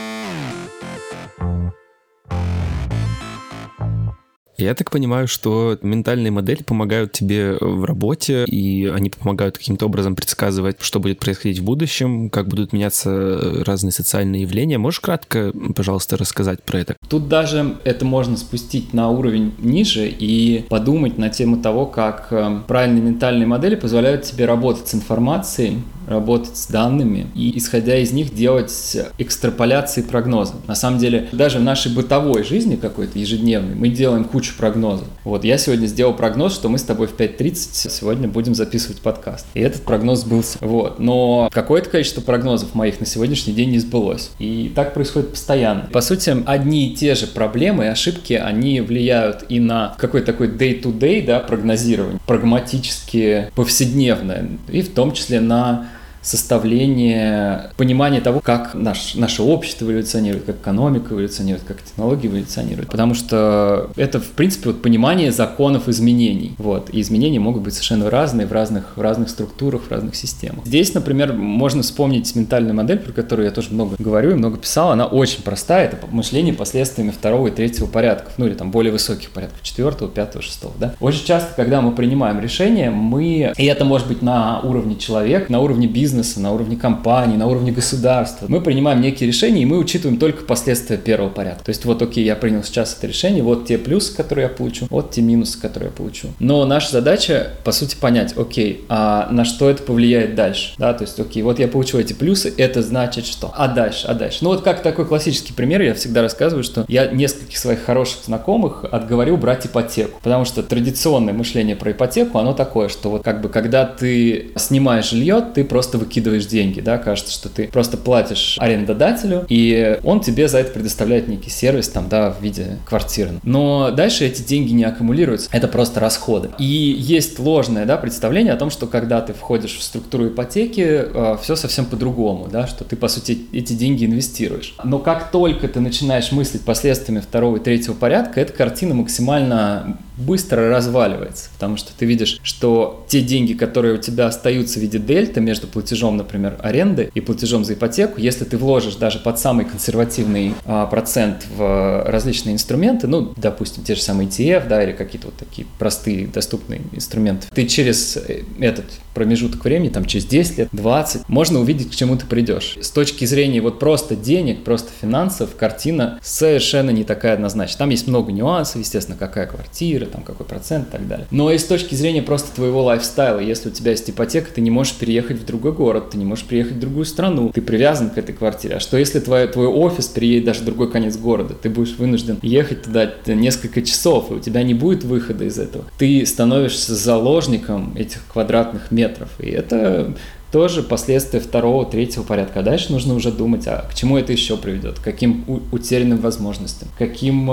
Я 4.59 4.73
так 4.73 4.89
понимаю, 4.89 5.27
что 5.27 5.77
ментальные 5.83 6.31
модели 6.31 6.63
помогают 6.63 7.11
тебе 7.11 7.57
в 7.61 7.85
работе, 7.85 8.45
и 8.45 8.87
они 8.87 9.11
помогают 9.11 9.59
каким-то 9.59 9.85
образом 9.85 10.15
предсказывать, 10.15 10.77
что 10.79 10.99
будет 10.99 11.19
происходить 11.19 11.59
в 11.59 11.63
будущем, 11.63 12.31
как 12.31 12.47
будут 12.47 12.73
меняться 12.73 13.63
разные 13.63 13.91
социальные 13.91 14.41
явления. 14.41 14.79
Можешь 14.79 14.99
кратко, 14.99 15.53
пожалуйста, 15.75 16.17
рассказать 16.17 16.63
про 16.63 16.79
это? 16.79 16.95
Тут 17.07 17.27
даже 17.27 17.77
это 17.83 18.03
можно 18.03 18.35
спустить 18.35 18.93
на 18.93 19.09
уровень 19.09 19.53
ниже 19.59 20.07
и 20.09 20.65
подумать 20.69 21.19
на 21.19 21.29
тему 21.29 21.57
того, 21.61 21.85
как 21.85 22.29
э, 22.31 22.61
правильные 22.67 23.03
ментальные 23.03 23.45
модели 23.45 23.75
позволяют 23.75 24.23
тебе 24.23 24.45
работать 24.45 24.87
с 24.87 24.95
информацией, 24.95 25.77
работать 26.07 26.57
с 26.57 26.67
данными 26.67 27.27
и, 27.35 27.57
исходя 27.57 27.97
из 27.97 28.11
них, 28.11 28.33
делать 28.33 28.97
экстраполяции 29.17 30.01
прогнозов. 30.01 30.55
На 30.67 30.75
самом 30.75 30.99
деле, 30.99 31.29
даже 31.31 31.59
в 31.59 31.63
нашей 31.63 31.93
бытовой 31.93 32.43
жизни 32.43 32.75
какой-то 32.75 33.19
ежедневной 33.19 33.75
мы 33.75 33.89
делаем 33.89 34.23
кучу 34.23 34.53
прогнозов. 34.57 35.07
Вот 35.23 35.43
я 35.43 35.57
сегодня 35.57 35.87
сделал 35.87 36.13
прогноз, 36.13 36.55
что 36.55 36.69
мы 36.69 36.77
с 36.77 36.83
тобой 36.83 37.07
в 37.07 37.15
5.30 37.15 37.89
сегодня 37.89 38.27
будем 38.27 38.55
записывать 38.55 39.01
подкаст. 39.01 39.45
И 39.53 39.59
этот 39.59 39.83
прогноз 39.83 40.21
сбылся. 40.21 40.57
Вот. 40.61 40.99
Но 40.99 41.49
какое-то 41.51 41.89
количество 41.89 42.21
прогнозов 42.21 42.73
моих 42.73 42.99
на 42.99 43.05
сегодняшний 43.05 43.53
день 43.53 43.71
не 43.71 43.79
сбылось. 43.79 44.31
И 44.39 44.71
так 44.73 44.93
происходит 44.93 45.31
постоянно. 45.31 45.89
По 45.91 46.01
сути, 46.01 46.35
одни 46.45 46.89
и 46.89 46.95
те 46.95 47.15
же 47.15 47.27
проблемы 47.27 47.85
и 47.85 47.87
ошибки, 47.87 48.33
они 48.33 48.81
влияют 48.81 49.45
и 49.49 49.59
на 49.59 49.95
какой-то 49.97 50.27
такой 50.27 50.47
day-to-day, 50.47 51.25
да, 51.25 51.39
прогнозирование, 51.39 52.19
прагматически 52.25 53.51
повседневное, 53.55 54.49
и 54.69 54.81
в 54.81 54.93
том 54.93 55.11
числе 55.11 55.39
на 55.39 55.89
составление, 56.27 57.71
понимание 57.77 58.19
того, 58.19 58.41
как 58.41 58.73
наш, 58.73 59.15
наше 59.15 59.43
общество 59.43 59.85
эволюционирует, 59.85 60.43
как 60.43 60.57
экономика 60.57 61.13
эволюционирует, 61.13 61.63
как 61.65 61.81
технологии 61.81 62.27
эволюционируют. 62.27 62.89
Потому 62.91 63.13
что 63.13 63.89
это, 63.95 64.19
в 64.19 64.31
принципе, 64.31 64.69
вот 64.69 64.81
понимание 64.81 65.31
законов 65.31 65.87
изменений. 65.87 66.53
Вот. 66.57 66.89
И 66.91 66.99
изменения 66.99 67.39
могут 67.39 67.63
быть 67.63 67.73
совершенно 67.73 68.09
разные 68.09 68.45
в 68.45 68.51
разных, 68.51 68.97
в 68.97 69.01
разных 69.01 69.29
структурах, 69.29 69.83
в 69.83 69.91
разных 69.91 70.15
системах. 70.15 70.65
Здесь, 70.65 70.93
например, 70.93 71.31
можно 71.31 71.81
вспомнить 71.81 72.35
ментальную 72.35 72.75
модель, 72.75 72.99
про 72.99 73.13
которую 73.13 73.45
я 73.45 73.51
тоже 73.51 73.69
много 73.71 73.95
говорю 73.97 74.31
и 74.31 74.33
много 74.33 74.57
писал. 74.57 74.91
Она 74.91 75.05
очень 75.05 75.43
простая. 75.43 75.85
Это 75.85 75.97
мышление 76.11 76.53
последствиями 76.53 77.11
второго 77.11 77.47
и 77.47 77.51
третьего 77.51 77.85
порядков. 77.87 78.33
Ну 78.37 78.47
или 78.47 78.53
там 78.53 78.71
более 78.71 78.91
высоких 78.91 79.29
порядков. 79.29 79.61
Четвертого, 79.63 80.11
пятого, 80.11 80.43
шестого. 80.43 80.73
Да? 80.77 80.93
Очень 80.99 81.25
часто, 81.25 81.53
когда 81.55 81.79
мы 81.79 81.93
принимаем 81.93 82.41
решение, 82.41 82.89
мы... 82.89 83.53
И 83.55 83.65
это 83.65 83.85
может 83.85 84.09
быть 84.09 84.21
на 84.21 84.59
уровне 84.59 84.97
человека, 84.97 85.49
на 85.49 85.61
уровне 85.61 85.87
бизнеса, 85.87 86.16
на 86.39 86.53
уровне 86.53 86.75
компании, 86.75 87.37
на 87.37 87.47
уровне 87.47 87.71
государства. 87.71 88.45
Мы 88.47 88.61
принимаем 88.61 89.01
некие 89.01 89.27
решения, 89.27 89.61
и 89.61 89.65
мы 89.65 89.77
учитываем 89.77 90.19
только 90.19 90.43
последствия 90.43 90.97
первого 90.97 91.29
порядка. 91.29 91.65
То 91.65 91.69
есть 91.69 91.85
вот, 91.85 92.01
окей, 92.01 92.25
я 92.25 92.35
принял 92.35 92.63
сейчас 92.63 92.95
это 92.97 93.07
решение, 93.07 93.43
вот 93.43 93.65
те 93.65 93.77
плюсы, 93.77 94.15
которые 94.15 94.43
я 94.43 94.49
получу, 94.49 94.87
вот 94.89 95.11
те 95.11 95.21
минусы, 95.21 95.59
которые 95.59 95.89
я 95.89 95.95
получу. 95.95 96.29
Но 96.39 96.65
наша 96.65 96.91
задача, 96.91 97.53
по 97.63 97.71
сути, 97.71 97.95
понять, 97.95 98.37
окей, 98.37 98.85
а 98.89 99.29
на 99.31 99.45
что 99.45 99.69
это 99.69 99.83
повлияет 99.83 100.35
дальше? 100.35 100.73
Да, 100.77 100.93
то 100.93 101.03
есть, 101.03 101.19
окей, 101.19 101.43
вот 101.43 101.59
я 101.59 101.67
получу 101.67 101.99
эти 101.99 102.13
плюсы, 102.13 102.53
это 102.57 102.81
значит 102.81 103.25
что? 103.25 103.53
А 103.55 103.67
дальше, 103.67 104.07
а 104.07 104.13
дальше? 104.13 104.39
Ну 104.41 104.49
вот 104.49 104.63
как 104.63 104.81
такой 104.81 105.05
классический 105.05 105.53
пример, 105.53 105.81
я 105.81 105.93
всегда 105.93 106.21
рассказываю, 106.21 106.63
что 106.63 106.85
я 106.87 107.07
нескольких 107.07 107.57
своих 107.57 107.83
хороших 107.83 108.25
знакомых 108.25 108.85
отговорил 108.89 109.37
брать 109.37 109.65
ипотеку, 109.65 110.19
потому 110.23 110.45
что 110.45 110.63
традиционное 110.63 111.33
мышление 111.33 111.75
про 111.75 111.91
ипотеку, 111.91 112.37
оно 112.37 112.53
такое, 112.53 112.89
что 112.89 113.09
вот 113.09 113.23
как 113.23 113.41
бы 113.41 113.49
когда 113.49 113.85
ты 113.85 114.51
снимаешь 114.55 115.09
жилье, 115.09 115.43
ты 115.53 115.63
просто 115.63 115.97
выкидываешь 116.07 116.45
деньги, 116.45 116.79
да, 116.79 116.97
кажется, 116.97 117.33
что 117.33 117.49
ты 117.49 117.67
просто 117.67 117.97
платишь 117.97 118.57
арендодателю, 118.59 119.45
и 119.49 119.99
он 120.03 120.21
тебе 120.21 120.47
за 120.47 120.59
это 120.59 120.71
предоставляет 120.71 121.27
некий 121.27 121.49
сервис, 121.49 121.89
там, 121.89 122.07
да, 122.09 122.31
в 122.31 122.41
виде 122.41 122.77
квартиры. 122.85 123.31
Но 123.43 123.91
дальше 123.91 124.25
эти 124.25 124.41
деньги 124.41 124.71
не 124.71 124.85
аккумулируются, 124.85 125.49
это 125.51 125.67
просто 125.67 125.99
расходы. 125.99 126.49
И 126.57 126.65
есть 126.65 127.39
ложное, 127.39 127.85
да, 127.85 127.97
представление 127.97 128.53
о 128.53 128.57
том, 128.57 128.69
что 128.69 128.87
когда 128.87 129.21
ты 129.21 129.33
входишь 129.33 129.77
в 129.77 129.83
структуру 129.83 130.27
ипотеки, 130.27 130.81
э, 130.81 131.37
все 131.41 131.55
совсем 131.55 131.85
по-другому, 131.85 132.47
да, 132.49 132.67
что 132.67 132.83
ты, 132.83 132.95
по 132.95 133.07
сути, 133.07 133.45
эти 133.51 133.73
деньги 133.73 134.05
инвестируешь. 134.05 134.75
Но 134.83 134.99
как 134.99 135.31
только 135.31 135.67
ты 135.67 135.79
начинаешь 135.79 136.31
мыслить 136.31 136.61
последствиями 136.61 137.19
второго 137.19 137.57
и 137.57 137.59
третьего 137.59 137.93
порядка, 137.93 138.39
эта 138.39 138.53
картина 138.53 138.95
максимально 138.95 139.97
быстро 140.17 140.69
разваливается, 140.69 141.49
потому 141.53 141.77
что 141.77 141.91
ты 141.97 142.05
видишь, 142.05 142.39
что 142.43 143.05
те 143.07 143.21
деньги, 143.21 143.53
которые 143.53 143.95
у 143.95 143.97
тебя 143.97 144.27
остаются 144.27 144.79
в 144.79 144.81
виде 144.81 144.99
дельта 144.99 145.39
между 145.39 145.67
платежом, 145.67 146.17
например, 146.17 146.57
аренды 146.61 147.11
и 147.13 147.21
платежом 147.21 147.63
за 147.63 147.73
ипотеку, 147.73 148.19
если 148.19 148.43
ты 148.45 148.57
вложишь 148.57 148.95
даже 148.95 149.19
под 149.19 149.39
самый 149.39 149.65
консервативный 149.65 150.53
а, 150.65 150.85
процент 150.87 151.45
в 151.55 152.03
различные 152.07 152.53
инструменты, 152.53 153.07
ну, 153.07 153.33
допустим, 153.37 153.83
те 153.83 153.95
же 153.95 154.01
самые 154.01 154.27
ETF, 154.27 154.67
да, 154.67 154.83
или 154.83 154.91
какие-то 154.91 155.27
вот 155.27 155.37
такие 155.37 155.67
простые 155.79 156.27
доступные 156.27 156.81
инструменты, 156.91 157.47
ты 157.53 157.65
через 157.65 158.17
э, 158.17 158.43
этот 158.59 158.85
промежуток 159.17 159.63
времени, 159.65 159.89
там 159.89 160.05
через 160.05 160.25
10 160.25 160.57
лет, 160.59 160.69
20, 160.71 161.27
можно 161.27 161.59
увидеть, 161.59 161.89
к 161.89 161.95
чему 161.95 162.15
ты 162.17 162.27
придешь. 162.27 162.77
С 162.79 162.91
точки 162.91 163.25
зрения 163.25 163.61
вот 163.61 163.79
просто 163.79 164.15
денег, 164.15 164.63
просто 164.63 164.91
финансов, 165.01 165.55
картина 165.57 166.19
совершенно 166.21 166.91
не 166.91 167.03
такая 167.03 167.33
однозначная. 167.33 167.79
Там 167.79 167.89
есть 167.89 168.07
много 168.07 168.31
нюансов, 168.31 168.79
естественно, 168.79 169.17
какая 169.17 169.47
квартира, 169.47 170.05
там 170.05 170.21
какой 170.21 170.45
процент 170.45 170.89
и 170.89 170.91
так 170.91 171.07
далее. 171.07 171.25
Но 171.31 171.51
и 171.51 171.57
с 171.57 171.63
точки 171.63 171.95
зрения 171.95 172.21
просто 172.21 172.53
твоего 172.53 172.83
лайфстайла, 172.83 173.39
если 173.39 173.69
у 173.69 173.71
тебя 173.71 173.89
есть 173.91 174.07
ипотека, 174.07 174.51
ты 174.53 174.61
не 174.61 174.69
можешь 174.69 174.93
переехать 174.93 175.39
в 175.39 175.45
другой 175.45 175.71
город, 175.71 176.11
ты 176.11 176.19
не 176.19 176.25
можешь 176.25 176.45
приехать 176.45 176.73
в 176.73 176.79
другую 176.79 177.05
страну, 177.05 177.51
ты 177.51 177.61
привязан 177.61 178.11
к 178.11 178.19
этой 178.19 178.35
квартире. 178.35 178.75
А 178.75 178.79
что 178.79 178.97
если 178.97 179.19
твой, 179.19 179.47
твой 179.47 179.65
офис 179.65 180.05
переедет 180.07 180.45
даже 180.45 180.59
в 180.61 180.65
другой 180.65 180.91
конец 180.91 181.17
города? 181.17 181.55
Ты 181.55 181.71
будешь 181.71 181.95
вынужден 181.97 182.37
ехать 182.43 182.83
туда 182.83 183.11
несколько 183.25 183.81
часов, 183.81 184.29
и 184.29 184.35
у 184.35 184.39
тебя 184.39 184.61
не 184.61 184.75
будет 184.75 185.03
выхода 185.03 185.45
из 185.45 185.57
этого. 185.57 185.85
Ты 185.97 186.23
становишься 186.27 186.93
заложником 186.93 187.95
этих 187.95 188.21
квадратных 188.31 188.91
метров. 188.91 189.06
И 189.39 189.49
это 189.49 190.13
тоже 190.51 190.83
последствия 190.83 191.39
второго, 191.39 191.85
третьего 191.85 192.23
порядка. 192.23 192.61
А 192.61 192.63
дальше 192.63 192.91
нужно 192.91 193.13
уже 193.13 193.31
думать, 193.31 193.67
а 193.67 193.85
к 193.89 193.95
чему 193.95 194.17
это 194.17 194.31
еще 194.31 194.57
приведет, 194.57 194.99
к 194.99 195.03
каким 195.03 195.43
утерянным 195.71 196.19
возможностям, 196.19 196.87
каким 196.97 197.49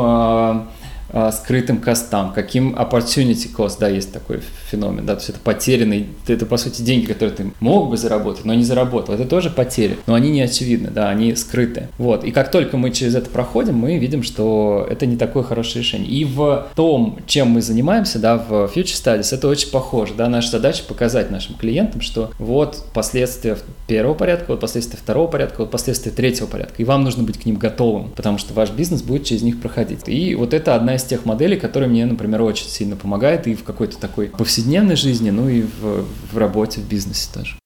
а, 1.17 1.31
скрытым 1.31 1.79
костам, 1.79 2.33
каким 2.33 2.75
opportunity 2.75 3.49
cost, 3.57 3.77
да, 3.79 3.89
есть 3.89 4.13
такой 4.13 4.41
феномен, 4.69 5.07
да, 5.07 5.15
то 5.15 5.21
есть 5.21 5.31
это 5.31 5.39
потерянный, 5.39 6.09
это 6.27 6.45
по 6.45 6.57
сути 6.57 6.83
деньги, 6.83 7.07
которые 7.07 7.37
ты 7.37 7.53
мог 7.61 7.89
бы 7.89 7.97
заработать, 7.97 8.45
но 8.45 8.53
не 8.53 8.65
заработал, 8.65 9.15
это 9.15 9.25
тоже 9.25 9.49
потери, 9.49 9.97
но 10.09 10.15
они 10.15 10.31
не 10.31 10.41
очевидны, 10.41 10.91
да, 10.91 11.09
они 11.11 11.37
скрыты, 11.37 11.87
вот, 11.99 12.25
и 12.25 12.33
как 12.33 12.51
только 12.51 12.77
мы 12.79 12.91
через 12.91 13.15
это 13.15 13.31
проходим, 13.31 13.77
мы 13.77 13.97
видим, 13.97 14.25
что 14.25 14.85
это 14.91 15.07
не 15.07 15.17
такое 15.17 15.45
хорошее 15.45 15.85
решение, 15.85 16.11
и 16.11 16.25
в 16.25 16.67
том, 16.75 17.21
чем 17.29 17.51
мы 17.51 17.63
занимаемся, 17.63 18.19
да, 18.19 18.37
в 18.37 18.73
Future 18.75 19.21
Studies, 19.21 19.33
это 19.33 19.47
очень 19.47 19.71
похоже, 19.71 20.15
да, 20.15 20.29
наша 20.29 20.51
задача 20.51 20.83
показать 20.83 21.31
нашим 21.31 21.55
клиентам, 21.55 22.01
что 22.01 22.33
вот 22.41 22.87
последствия 22.93 23.57
первого 23.87 24.15
порядка, 24.15 24.47
вот 24.49 24.59
последствия 24.59 24.99
второго 24.99 25.29
порядка, 25.29 25.61
вот 25.61 25.71
последствия 25.71 26.11
третьего 26.11 26.49
порядка, 26.49 26.83
и 26.83 26.85
вам 26.85 27.05
нужно 27.05 27.23
быть 27.23 27.39
к 27.39 27.45
ним 27.45 27.55
готовым, 27.55 28.11
потому 28.17 28.39
что 28.39 28.53
ваш 28.53 28.71
бизнес 28.71 29.03
будет 29.03 29.25
через 29.25 29.43
них 29.43 29.61
проходить, 29.61 30.09
и 30.09 30.35
вот 30.35 30.53
это 30.53 30.75
одна 30.75 30.97
из 30.97 31.04
из 31.05 31.09
тех 31.09 31.25
моделей, 31.27 31.57
которые 31.57 31.89
мне, 31.89 32.07
например, 32.07 32.43
очень 32.43 32.69
сильно 32.69 32.97
помогает 32.97 33.47
и 33.47 33.55
в 33.55 33.63
какой-то 33.63 33.99
такой 33.99 34.29
повседневной 34.29 34.97
жизни, 34.97 35.31
ну 35.31 35.49
и 35.49 35.63
в, 35.63 36.07
в 36.33 36.39
работе, 36.39 36.81
в 36.81 36.89
бизнесе 36.89 37.29
тоже. 37.33 37.57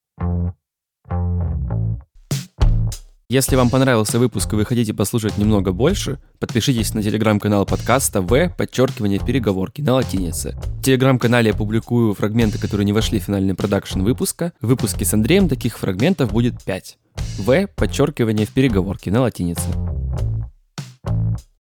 Если 3.30 3.56
вам 3.56 3.68
понравился 3.68 4.18
выпуск 4.18 4.54
и 4.54 4.56
вы 4.56 4.64
хотите 4.64 4.94
послушать 4.94 5.36
немного 5.36 5.72
больше, 5.72 6.18
подпишитесь 6.38 6.94
на 6.94 7.02
телеграм-канал 7.02 7.66
подкаста 7.66 8.22
В, 8.22 8.48
подчеркивание 8.56 9.20
переговорки 9.20 9.82
на 9.82 9.92
латинице. 9.92 10.56
В 10.80 10.82
телеграм-канале 10.82 11.50
я 11.50 11.54
публикую 11.54 12.14
фрагменты, 12.14 12.58
которые 12.58 12.86
не 12.86 12.94
вошли 12.94 13.18
в 13.18 13.24
финальный 13.24 13.54
продакшн 13.54 14.00
выпуска. 14.00 14.54
В 14.62 14.68
выпуске 14.68 15.04
с 15.04 15.12
Андреем 15.12 15.50
таких 15.50 15.78
фрагментов 15.78 16.32
будет 16.32 16.62
5. 16.64 16.98
В, 17.38 17.66
подчеркивание 17.76 18.46
в 18.46 18.50
переговорке 18.50 19.10
на 19.10 19.20
латинице. 19.20 19.68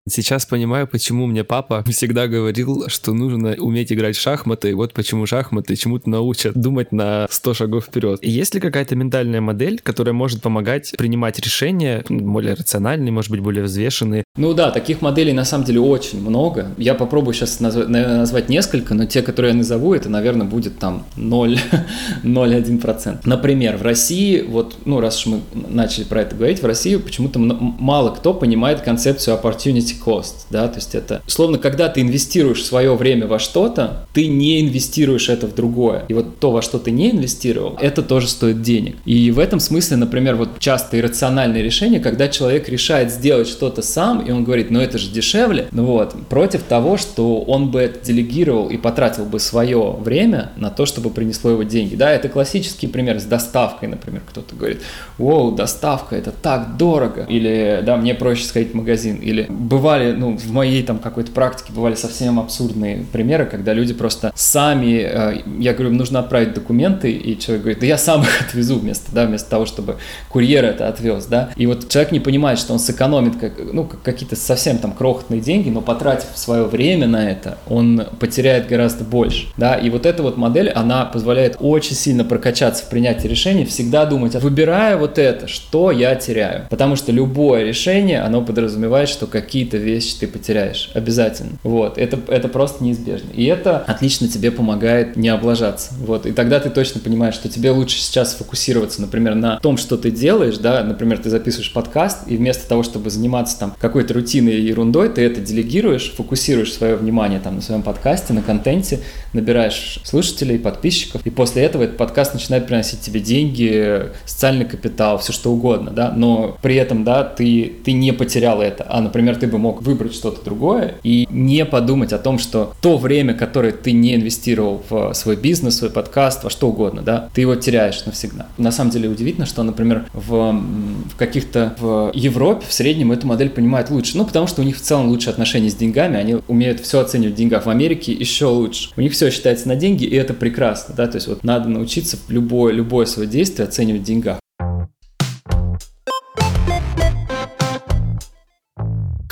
Сейчас 0.08 0.46
понимаю, 0.46 0.86
почему 0.86 1.26
мне 1.26 1.44
папа 1.44 1.84
всегда 1.90 2.28
говорил, 2.28 2.84
что 2.90 3.12
нужно 3.12 3.56
уметь 3.58 3.92
играть 3.92 4.16
в 4.16 4.22
шахматы, 4.22 4.70
и 4.70 4.76
вот 4.76 4.94
почему 4.94 5.26
шахматы 5.26 5.76
чему-то 5.76 6.08
научат 6.12 6.54
думать 6.54 6.92
на 6.92 7.26
100 7.32 7.56
шагов 7.56 7.86
вперед. 7.86 8.24
Есть 8.24 8.54
ли 8.54 8.62
какая-то 8.62 8.96
ментальная 8.96 9.42
модель, 9.42 9.80
которая 9.82 10.14
может 10.14 10.44
помогать 10.44 10.94
принимать 10.96 11.40
решения 11.40 12.04
более 12.08 12.54
рациональные, 12.54 13.12
может 13.12 13.32
быть, 13.32 13.40
более 13.40 13.64
взвешенные? 13.64 14.24
Ну 14.38 14.54
да, 14.54 14.70
таких 14.70 15.02
моделей 15.02 15.34
на 15.34 15.44
самом 15.44 15.66
деле 15.66 15.80
очень 15.80 16.22
много. 16.22 16.68
Я 16.78 16.94
попробую 16.94 17.34
сейчас 17.34 17.60
назв- 17.60 17.88
назвать 17.88 18.48
несколько, 18.48 18.94
но 18.94 19.08
те, 19.08 19.24
которые 19.24 19.54
я 19.54 19.58
назову, 19.58 19.96
это, 19.96 20.08
наверное, 20.10 20.46
будет 20.46 20.78
там 20.78 21.04
0,01%. 21.18 23.22
Например, 23.26 23.78
в 23.78 23.82
России, 23.82 24.46
вот, 24.48 24.78
ну 24.86 25.00
раз 25.00 25.26
уж 25.26 25.34
мы 25.34 25.42
начали 25.68 26.04
про 26.04 26.22
это 26.22 26.36
говорить, 26.36 26.62
в 26.62 26.66
России 26.68 26.96
почему-то 26.98 27.40
мало 27.40 28.12
кто 28.12 28.36
понимает 28.36 28.82
концепцию 28.82 29.40
opportunity 29.42 29.95
cost, 30.04 30.46
да, 30.50 30.68
то 30.68 30.76
есть 30.76 30.96
это, 30.96 31.22
словно, 31.28 31.58
когда 31.58 31.90
ты 31.90 32.02
инвестируешь 32.02 32.64
свое 32.64 32.96
время 32.96 33.28
во 33.28 33.40
что-то, 33.40 34.08
ты 34.14 34.28
не 34.28 34.62
инвестируешь 34.62 35.30
это 35.30 35.48
в 35.48 35.56
другое. 35.56 36.06
И 36.08 36.14
вот 36.14 36.40
то, 36.40 36.52
во 36.52 36.62
что 36.62 36.80
ты 36.80 36.92
не 36.92 37.12
инвестировал, 37.12 37.78
это 37.80 38.02
тоже 38.02 38.28
стоит 38.28 38.62
денег. 38.62 38.96
И 39.06 39.32
в 39.32 39.40
этом 39.40 39.60
смысле, 39.60 39.98
например, 39.98 40.36
вот 40.36 40.60
часто 40.60 41.00
иррациональное 41.00 41.62
решение, 41.62 42.00
когда 42.00 42.28
человек 42.28 42.70
решает 42.70 43.12
сделать 43.12 43.48
что-то 43.48 43.82
сам, 43.82 44.22
и 44.22 44.32
он 44.32 44.44
говорит, 44.44 44.72
ну 44.72 44.80
это 44.80 44.98
же 44.98 45.10
дешевле, 45.10 45.68
ну 45.72 45.86
вот, 45.86 46.16
против 46.30 46.64
того, 46.64 46.98
что 46.98 47.42
он 47.42 47.72
бы 47.72 47.80
это 47.82 48.06
делегировал 48.06 48.70
и 48.70 48.78
потратил 48.78 49.26
бы 49.26 49.40
свое 49.40 49.92
время 49.92 50.52
на 50.56 50.70
то, 50.70 50.86
чтобы 50.86 51.10
принесло 51.10 51.52
его 51.52 51.64
деньги. 51.64 51.96
Да, 51.96 52.12
это 52.12 52.30
классический 52.30 52.88
пример 52.88 53.20
с 53.20 53.24
доставкой, 53.24 53.90
например, 53.90 54.22
кто-то 54.28 54.56
говорит, 54.56 54.82
воу, 55.18 55.52
доставка, 55.52 56.16
это 56.16 56.32
так 56.32 56.78
дорого, 56.78 57.26
или, 57.30 57.82
да, 57.86 57.98
мне 57.98 58.14
проще 58.14 58.46
сходить 58.46 58.72
в 58.72 58.76
магазин, 58.76 59.18
или 59.18 59.46
бывает 59.50 59.85
бывали, 59.86 60.14
ну, 60.14 60.36
в 60.36 60.52
моей 60.52 60.82
там 60.82 60.98
какой-то 60.98 61.32
практике 61.32 61.72
бывали 61.72 61.94
совсем 61.94 62.40
абсурдные 62.40 63.06
примеры, 63.12 63.46
когда 63.46 63.72
люди 63.72 63.94
просто 63.94 64.32
сами, 64.34 65.02
э, 65.04 65.42
я 65.60 65.74
говорю, 65.74 65.92
нужно 65.92 66.22
отправить 66.22 66.56
документы, 66.56 67.12
и 67.12 67.38
человек 67.38 67.62
говорит, 67.62 67.82
да 67.82 67.86
я 67.86 68.00
сам 68.00 68.24
их 68.24 68.42
отвезу 68.50 68.80
вместо, 68.80 69.14
да, 69.14 69.28
вместо 69.28 69.48
того, 69.48 69.68
чтобы 69.68 69.98
курьер 70.30 70.66
это 70.66 70.88
отвез, 70.88 71.28
да, 71.28 71.52
и 71.56 71.68
вот 71.68 71.88
человек 71.88 72.12
не 72.12 72.20
понимает, 72.20 72.58
что 72.58 72.74
он 72.74 72.80
сэкономит, 72.80 73.36
как, 73.36 73.54
ну, 73.74 73.84
какие-то 73.84 74.36
совсем 74.36 74.80
там 74.80 74.92
крохотные 74.92 75.40
деньги, 75.40 75.70
но 75.70 75.82
потратив 75.82 76.30
свое 76.34 76.64
время 76.64 77.06
на 77.06 77.30
это, 77.30 77.60
он 77.68 78.08
потеряет 78.20 78.68
гораздо 78.68 79.04
больше, 79.04 79.50
да, 79.56 79.76
и 79.76 79.92
вот 79.92 80.08
эта 80.08 80.24
вот 80.24 80.36
модель, 80.36 80.70
она 80.70 81.06
позволяет 81.06 81.58
очень 81.60 81.96
сильно 81.96 82.24
прокачаться 82.24 82.86
в 82.86 82.90
принятии 82.90 83.28
решений, 83.28 83.66
всегда 83.66 84.06
думать, 84.06 84.34
выбирая 84.34 84.98
вот 84.98 85.20
это, 85.20 85.48
что 85.48 85.92
я 85.92 86.16
теряю, 86.16 86.66
потому 86.72 86.96
что 86.96 87.12
любое 87.12 87.64
решение, 87.64 88.22
оно 88.22 88.42
подразумевает, 88.42 89.10
что 89.10 89.28
какие-то 89.28 89.75
какие-то 89.76 89.78
вещи 89.78 90.16
ты 90.20 90.28
потеряешь. 90.28 90.90
Обязательно. 90.94 91.52
Вот. 91.64 91.98
Это, 91.98 92.20
это 92.28 92.48
просто 92.48 92.84
неизбежно. 92.84 93.32
И 93.34 93.46
это 93.46 93.80
отлично 93.80 94.28
тебе 94.28 94.52
помогает 94.52 95.16
не 95.16 95.30
облажаться. 95.30 95.94
Вот. 96.00 96.26
И 96.26 96.32
тогда 96.32 96.60
ты 96.60 96.70
точно 96.70 97.02
понимаешь, 97.02 97.36
что 97.36 97.50
тебе 97.50 97.72
лучше 97.72 98.00
сейчас 98.00 98.34
фокусироваться, 98.36 99.02
например, 99.02 99.36
на 99.36 99.60
том, 99.60 99.78
что 99.78 99.98
ты 99.98 100.12
делаешь, 100.12 100.58
да, 100.58 100.84
например, 100.84 101.20
ты 101.20 101.30
записываешь 101.30 101.74
подкаст, 101.74 102.28
и 102.28 102.38
вместо 102.38 102.68
того, 102.68 102.84
чтобы 102.84 103.10
заниматься 103.10 103.60
там 103.60 103.76
какой-то 103.80 104.14
рутиной 104.14 104.56
и 104.56 104.62
ерундой, 104.62 105.10
ты 105.10 105.22
это 105.22 105.42
делегируешь, 105.42 106.14
фокусируешь 106.16 106.74
свое 106.74 106.96
внимание 106.96 107.40
там 107.40 107.56
на 107.56 107.62
своем 107.62 107.82
подкасте, 107.82 108.34
на 108.34 108.42
контенте, 108.42 109.00
набираешь 109.34 110.00
слушателей, 110.04 110.60
подписчиков, 110.60 111.22
и 111.26 111.30
после 111.30 111.64
этого 111.64 111.84
этот 111.84 111.98
подкаст 111.98 112.34
начинает 112.34 112.68
приносить 112.68 113.02
тебе 113.02 113.20
деньги, 113.20 114.12
социальный 114.26 114.66
капитал, 114.66 115.18
все 115.18 115.34
что 115.34 115.52
угодно, 115.52 115.92
да, 115.92 116.12
но 116.12 116.58
при 116.62 116.76
этом, 116.76 117.04
да, 117.04 117.24
ты, 117.24 117.74
ты 117.84 117.92
не 117.92 118.14
потерял 118.14 118.62
это, 118.62 118.86
а, 118.88 119.02
например, 119.02 119.36
ты 119.36 119.48
бы 119.48 119.58
мог 119.66 119.82
выбрать 119.82 120.14
что-то 120.14 120.46
другое 120.46 120.96
и 121.04 121.28
не 121.32 121.66
подумать 121.66 122.14
о 122.14 122.20
том, 122.20 122.38
что 122.38 122.74
то 122.82 122.98
время, 122.98 123.34
которое 123.34 123.72
ты 123.72 123.94
не 123.94 124.16
инвестировал 124.16 124.84
в 124.90 125.14
свой 125.14 125.36
бизнес, 125.36 125.78
свой 125.78 125.90
подкаст, 125.90 126.44
во 126.44 126.50
что 126.52 126.70
угодно, 126.70 127.02
да, 127.02 127.30
ты 127.34 127.42
его 127.42 127.56
теряешь 127.56 128.06
навсегда. 128.06 128.48
На 128.58 128.72
самом 128.72 128.92
деле 128.92 129.10
удивительно, 129.10 129.48
что, 129.48 129.64
например, 129.64 130.06
в, 130.14 130.52
в 130.52 131.16
каких-то 131.18 131.76
в 131.80 132.12
Европе 132.14 132.66
в 132.68 132.74
среднем 132.74 133.12
эту 133.12 133.26
модель 133.26 133.50
понимают 133.50 133.90
лучше, 133.90 134.18
ну, 134.18 134.26
потому 134.26 134.46
что 134.46 134.62
у 134.62 134.66
них 134.66 134.78
в 134.78 134.82
целом 134.82 135.08
лучше 135.08 135.32
отношения 135.32 135.70
с 135.70 135.76
деньгами, 135.76 136.18
они 136.18 136.38
умеют 136.48 136.80
все 136.80 137.00
оценивать 137.00 137.34
в 137.34 137.38
деньгах. 137.38 137.66
В 137.66 137.70
Америке 137.70 138.12
еще 138.12 138.46
лучше. 138.46 138.92
У 138.96 139.02
них 139.02 139.14
все 139.14 139.32
считается 139.32 139.68
на 139.68 139.76
деньги, 139.76 140.06
и 140.06 140.16
это 140.16 140.34
прекрасно, 140.34 140.94
да, 140.96 141.08
то 141.08 141.16
есть 141.16 141.28
вот 141.28 141.44
надо 141.44 141.70
научиться 141.70 142.18
любое, 142.28 142.72
любое 142.72 143.08
свое 143.08 143.28
действие 143.28 143.68
оценивать 143.68 144.02
в 144.02 144.06
деньгах. 144.06 144.40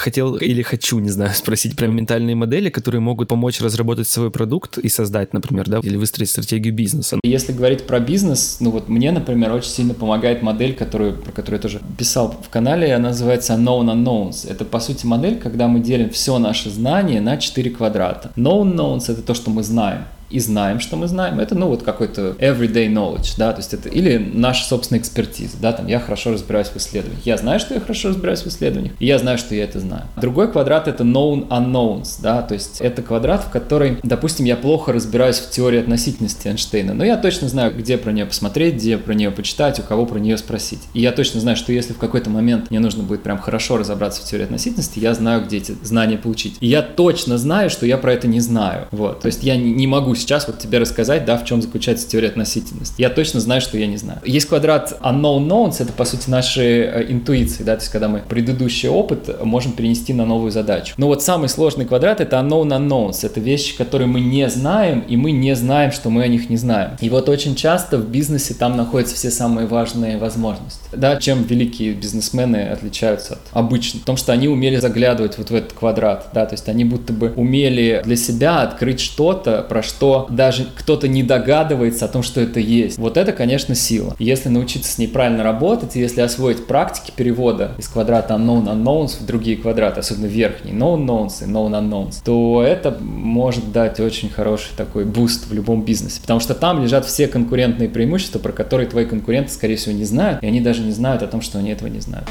Хотел 0.04 0.36
или 0.36 0.62
хочу, 0.62 1.00
не 1.00 1.10
знаю, 1.10 1.32
спросить 1.36 1.76
про 1.76 1.88
ментальные 1.88 2.36
модели, 2.36 2.70
которые 2.70 3.02
могут 3.02 3.30
помочь 3.30 3.62
разработать 3.62 4.08
свой 4.08 4.30
продукт 4.30 4.78
и 4.78 4.90
создать, 4.90 5.34
например, 5.34 5.70
да, 5.70 5.80
или 5.80 5.96
выстроить 5.96 6.30
стратегию 6.30 6.74
бизнеса. 6.74 7.20
Если 7.24 7.54
говорить 7.54 7.88
про 7.88 8.00
бизнес, 8.00 8.58
ну 8.60 8.72
вот 8.72 8.90
мне, 8.90 9.12
например, 9.12 9.52
очень 9.54 9.72
сильно 9.72 9.94
помогает 9.94 10.42
модель, 10.42 10.76
которую, 10.76 11.18
про 11.18 11.32
которую 11.32 11.60
я 11.60 11.62
тоже 11.62 11.82
писал 11.98 12.36
в 12.44 12.50
канале, 12.50 12.94
она 12.94 13.10
называется 13.10 13.54
Known 13.54 13.94
Unknowns. 13.94 14.50
Это, 14.50 14.66
по 14.66 14.80
сути, 14.80 15.06
модель, 15.06 15.38
когда 15.40 15.68
мы 15.68 15.80
делим 15.80 16.10
все 16.10 16.38
наше 16.38 16.70
знание 16.70 17.22
на 17.22 17.38
4 17.38 17.72
квадрата. 17.72 18.32
Known 18.36 18.76
Knowns— 18.76 19.06
это 19.12 19.22
то, 19.22 19.34
что 19.34 19.50
мы 19.50 19.64
знаем 19.64 20.04
и 20.34 20.40
знаем, 20.40 20.80
что 20.80 20.96
мы 20.98 21.08
знаем, 21.08 21.40
это, 21.40 21.56
ну, 21.56 21.68
вот 21.68 21.84
какой-то 21.84 22.36
everyday 22.40 22.92
knowledge, 22.92 23.36
да, 23.38 23.54
то 23.54 23.60
есть 23.60 23.74
это 23.74 23.88
или 23.88 24.18
наша 24.18 24.66
собственная 24.66 25.00
экспертиза, 25.00 25.58
да, 25.62 25.74
там, 25.74 25.88
я 25.88 26.00
хорошо 26.00 26.32
разбираюсь 26.32 26.68
в 26.68 26.78
исследованиях, 26.78 27.24
я 27.26 27.38
знаю, 27.38 27.60
что 27.60 27.76
я 27.76 27.80
хорошо 27.80 28.10
разбираюсь 28.10 28.42
в 28.42 28.48
исследованиях, 28.48 28.94
и 29.00 29.06
я 29.06 29.20
знаю, 29.20 29.38
что 29.38 29.54
я 29.54 29.64
это 29.66 29.80
знаю. 29.80 30.04
Другой 30.20 30.52
квадрат— 30.52 30.88
это 30.90 31.04
known 31.04 31.48
unknowns, 31.50 32.20
да, 32.22 32.42
то 32.42 32.56
есть 32.56 32.82
это 32.82 33.04
квадрат, 33.04 33.44
в 33.44 33.52
который, 33.52 33.98
допустим, 34.02 34.46
я 34.46 34.56
плохо 34.56 34.92
разбираюсь 34.92 35.38
в 35.38 35.52
теории 35.52 35.80
относительности 35.80 36.48
Эйнштейна, 36.48 36.94
но 36.94 37.06
я 37.06 37.18
точно 37.18 37.48
знаю, 37.48 37.76
где 37.78 37.98
про 37.98 38.12
нее 38.12 38.26
посмотреть, 38.26 38.76
где 38.76 38.98
про 38.98 39.14
нее 39.14 39.30
почитать, 39.30 39.80
у 39.80 39.84
кого 39.84 40.06
про 40.06 40.18
нее 40.18 40.38
спросить. 40.38 40.82
И 40.94 41.02
я 41.02 41.12
точно 41.12 41.40
знаю, 41.40 41.58
что 41.58 41.72
если 41.72 41.94
в 41.94 41.98
какой-то 41.98 42.30
момент 42.30 42.72
мне 42.72 42.80
нужно 42.80 43.04
будет 43.04 43.22
прям 43.22 43.38
хорошо 43.38 43.78
разобраться 43.78 44.22
в 44.22 44.26
теории 44.26 44.46
относительности, 44.46 45.00
я 45.00 45.14
знаю, 45.14 45.46
где 45.46 45.58
эти 45.58 45.76
знания 45.84 46.18
получить. 46.18 46.58
И 46.60 46.68
я 46.68 46.82
точно 46.82 47.38
знаю, 47.38 47.70
что 47.70 47.86
я 47.86 47.98
про 47.98 48.14
это 48.14 48.28
не 48.28 48.40
знаю. 48.40 48.88
Вот. 48.92 49.22
То 49.22 49.28
есть 49.28 49.44
я 49.44 49.56
не 49.56 49.88
могу 49.88 50.16
сейчас 50.24 50.48
вот 50.48 50.60
тебе 50.60 50.80
рассказать, 50.80 51.26
да, 51.26 51.38
в 51.38 51.46
чем 51.46 51.62
заключается 51.62 52.08
теория 52.08 52.30
относительности. 52.30 52.96
Я 53.02 53.10
точно 53.10 53.40
знаю, 53.40 53.62
что 53.62 53.78
я 53.78 53.88
не 53.88 53.98
знаю. 53.98 54.20
Есть 54.26 54.48
квадрат 54.48 55.00
unknown 55.02 55.48
knowns, 55.48 55.76
это, 55.80 55.94
по 55.94 56.06
сути, 56.06 56.30
наши 56.30 56.62
э, 56.62 57.12
интуиции, 57.12 57.64
да, 57.64 57.76
то 57.76 57.82
есть 57.82 57.92
когда 57.92 58.08
мы 58.08 58.20
предыдущий 58.28 58.90
опыт 58.90 59.44
можем 59.44 59.74
перенести 59.74 60.14
на 60.14 60.26
новую 60.26 60.52
задачу. 60.52 60.96
Но 60.98 61.08
вот 61.08 61.22
самый 61.22 61.50
сложный 61.50 61.86
квадрат— 61.86 62.22
это 62.22 62.38
unknown 62.38 62.70
unknowns, 62.70 63.26
это 63.26 63.40
вещи, 63.40 63.78
которые 63.78 64.08
мы 64.08 64.22
не 64.22 64.50
знаем, 64.50 65.02
и 65.02 65.18
мы 65.18 65.32
не 65.32 65.56
знаем, 65.56 65.92
что 65.92 66.10
мы 66.10 66.24
о 66.24 66.28
них 66.28 66.50
не 66.50 66.58
знаем. 66.58 66.92
И 67.02 67.10
вот 67.10 67.30
очень 67.30 67.56
часто 67.56 67.98
в 67.98 68.10
бизнесе 68.10 68.54
там 68.54 68.78
находятся 68.78 69.16
все 69.16 69.32
самые 69.32 69.68
важные 69.68 70.18
возможности. 70.18 70.80
Да, 70.92 71.18
чем 71.18 71.44
великие 71.44 71.94
бизнесмены 71.94 72.70
отличаются 72.70 73.34
от 73.34 73.42
обычных? 73.52 74.04
В 74.04 74.06
том, 74.06 74.18
что 74.18 74.32
они 74.32 74.48
умели 74.48 74.78
заглядывать 74.78 75.38
вот 75.38 75.50
в 75.50 75.56
этот 75.56 75.74
квадрат, 75.74 76.28
да, 76.34 76.46
то 76.46 76.54
есть 76.54 76.70
они 76.70 76.86
будто 76.86 77.14
бы 77.14 77.34
умели 77.36 78.02
для 78.04 78.16
себя 78.16 78.62
открыть 78.62 79.00
что-то, 79.00 79.66
про 79.68 79.84
что 79.84 80.13
даже 80.30 80.68
кто-то 80.76 81.08
не 81.08 81.24
догадывается 81.24 82.06
о 82.06 82.08
том, 82.08 82.24
что 82.24 82.42
это 82.42 82.60
есть. 82.60 82.98
Вот 82.98 83.18
это, 83.18 83.32
конечно, 83.32 83.76
сила. 83.76 84.16
Если 84.20 84.50
научиться 84.50 84.92
с 84.92 84.98
ней 84.98 85.08
правильно 85.08 85.44
работать, 85.44 85.96
если 85.96 86.22
освоить 86.22 86.66
практики 86.66 87.12
перевода 87.16 87.72
из 87.78 87.88
квадрата 87.88 88.34
unknown 88.34 88.66
unknowns 88.66 89.22
в 89.22 89.26
другие 89.26 89.58
квадраты, 89.58 90.00
особенно 90.00 90.28
верхний, 90.28 90.72
known 90.72 91.06
knowns 91.06 91.44
и 91.44 91.50
known 91.50 91.72
unknowns, 91.72 92.16
то 92.24 92.64
это 92.66 92.98
может 93.00 93.72
дать 93.72 94.00
очень 94.00 94.30
хороший 94.30 94.72
такой 94.76 95.06
буст 95.06 95.48
в 95.48 95.54
любом 95.54 95.84
бизнесе, 95.84 96.22
потому 96.22 96.40
что 96.40 96.54
там 96.54 96.82
лежат 96.82 97.06
все 97.06 97.28
конкурентные 97.28 97.90
преимущества, 97.90 98.40
про 98.40 98.52
которые 98.52 98.88
твои 98.88 99.06
конкуренты, 99.06 99.52
скорее 99.52 99.76
всего, 99.76 99.96
не 99.96 100.06
знают, 100.06 100.44
и 100.44 100.48
они 100.48 100.62
даже 100.62 100.82
не 100.82 100.92
знают 100.92 101.24
о 101.24 101.28
том, 101.28 101.42
что 101.42 101.60
они 101.60 101.72
этого 101.72 101.88
не 101.88 102.00
знают. 102.00 102.28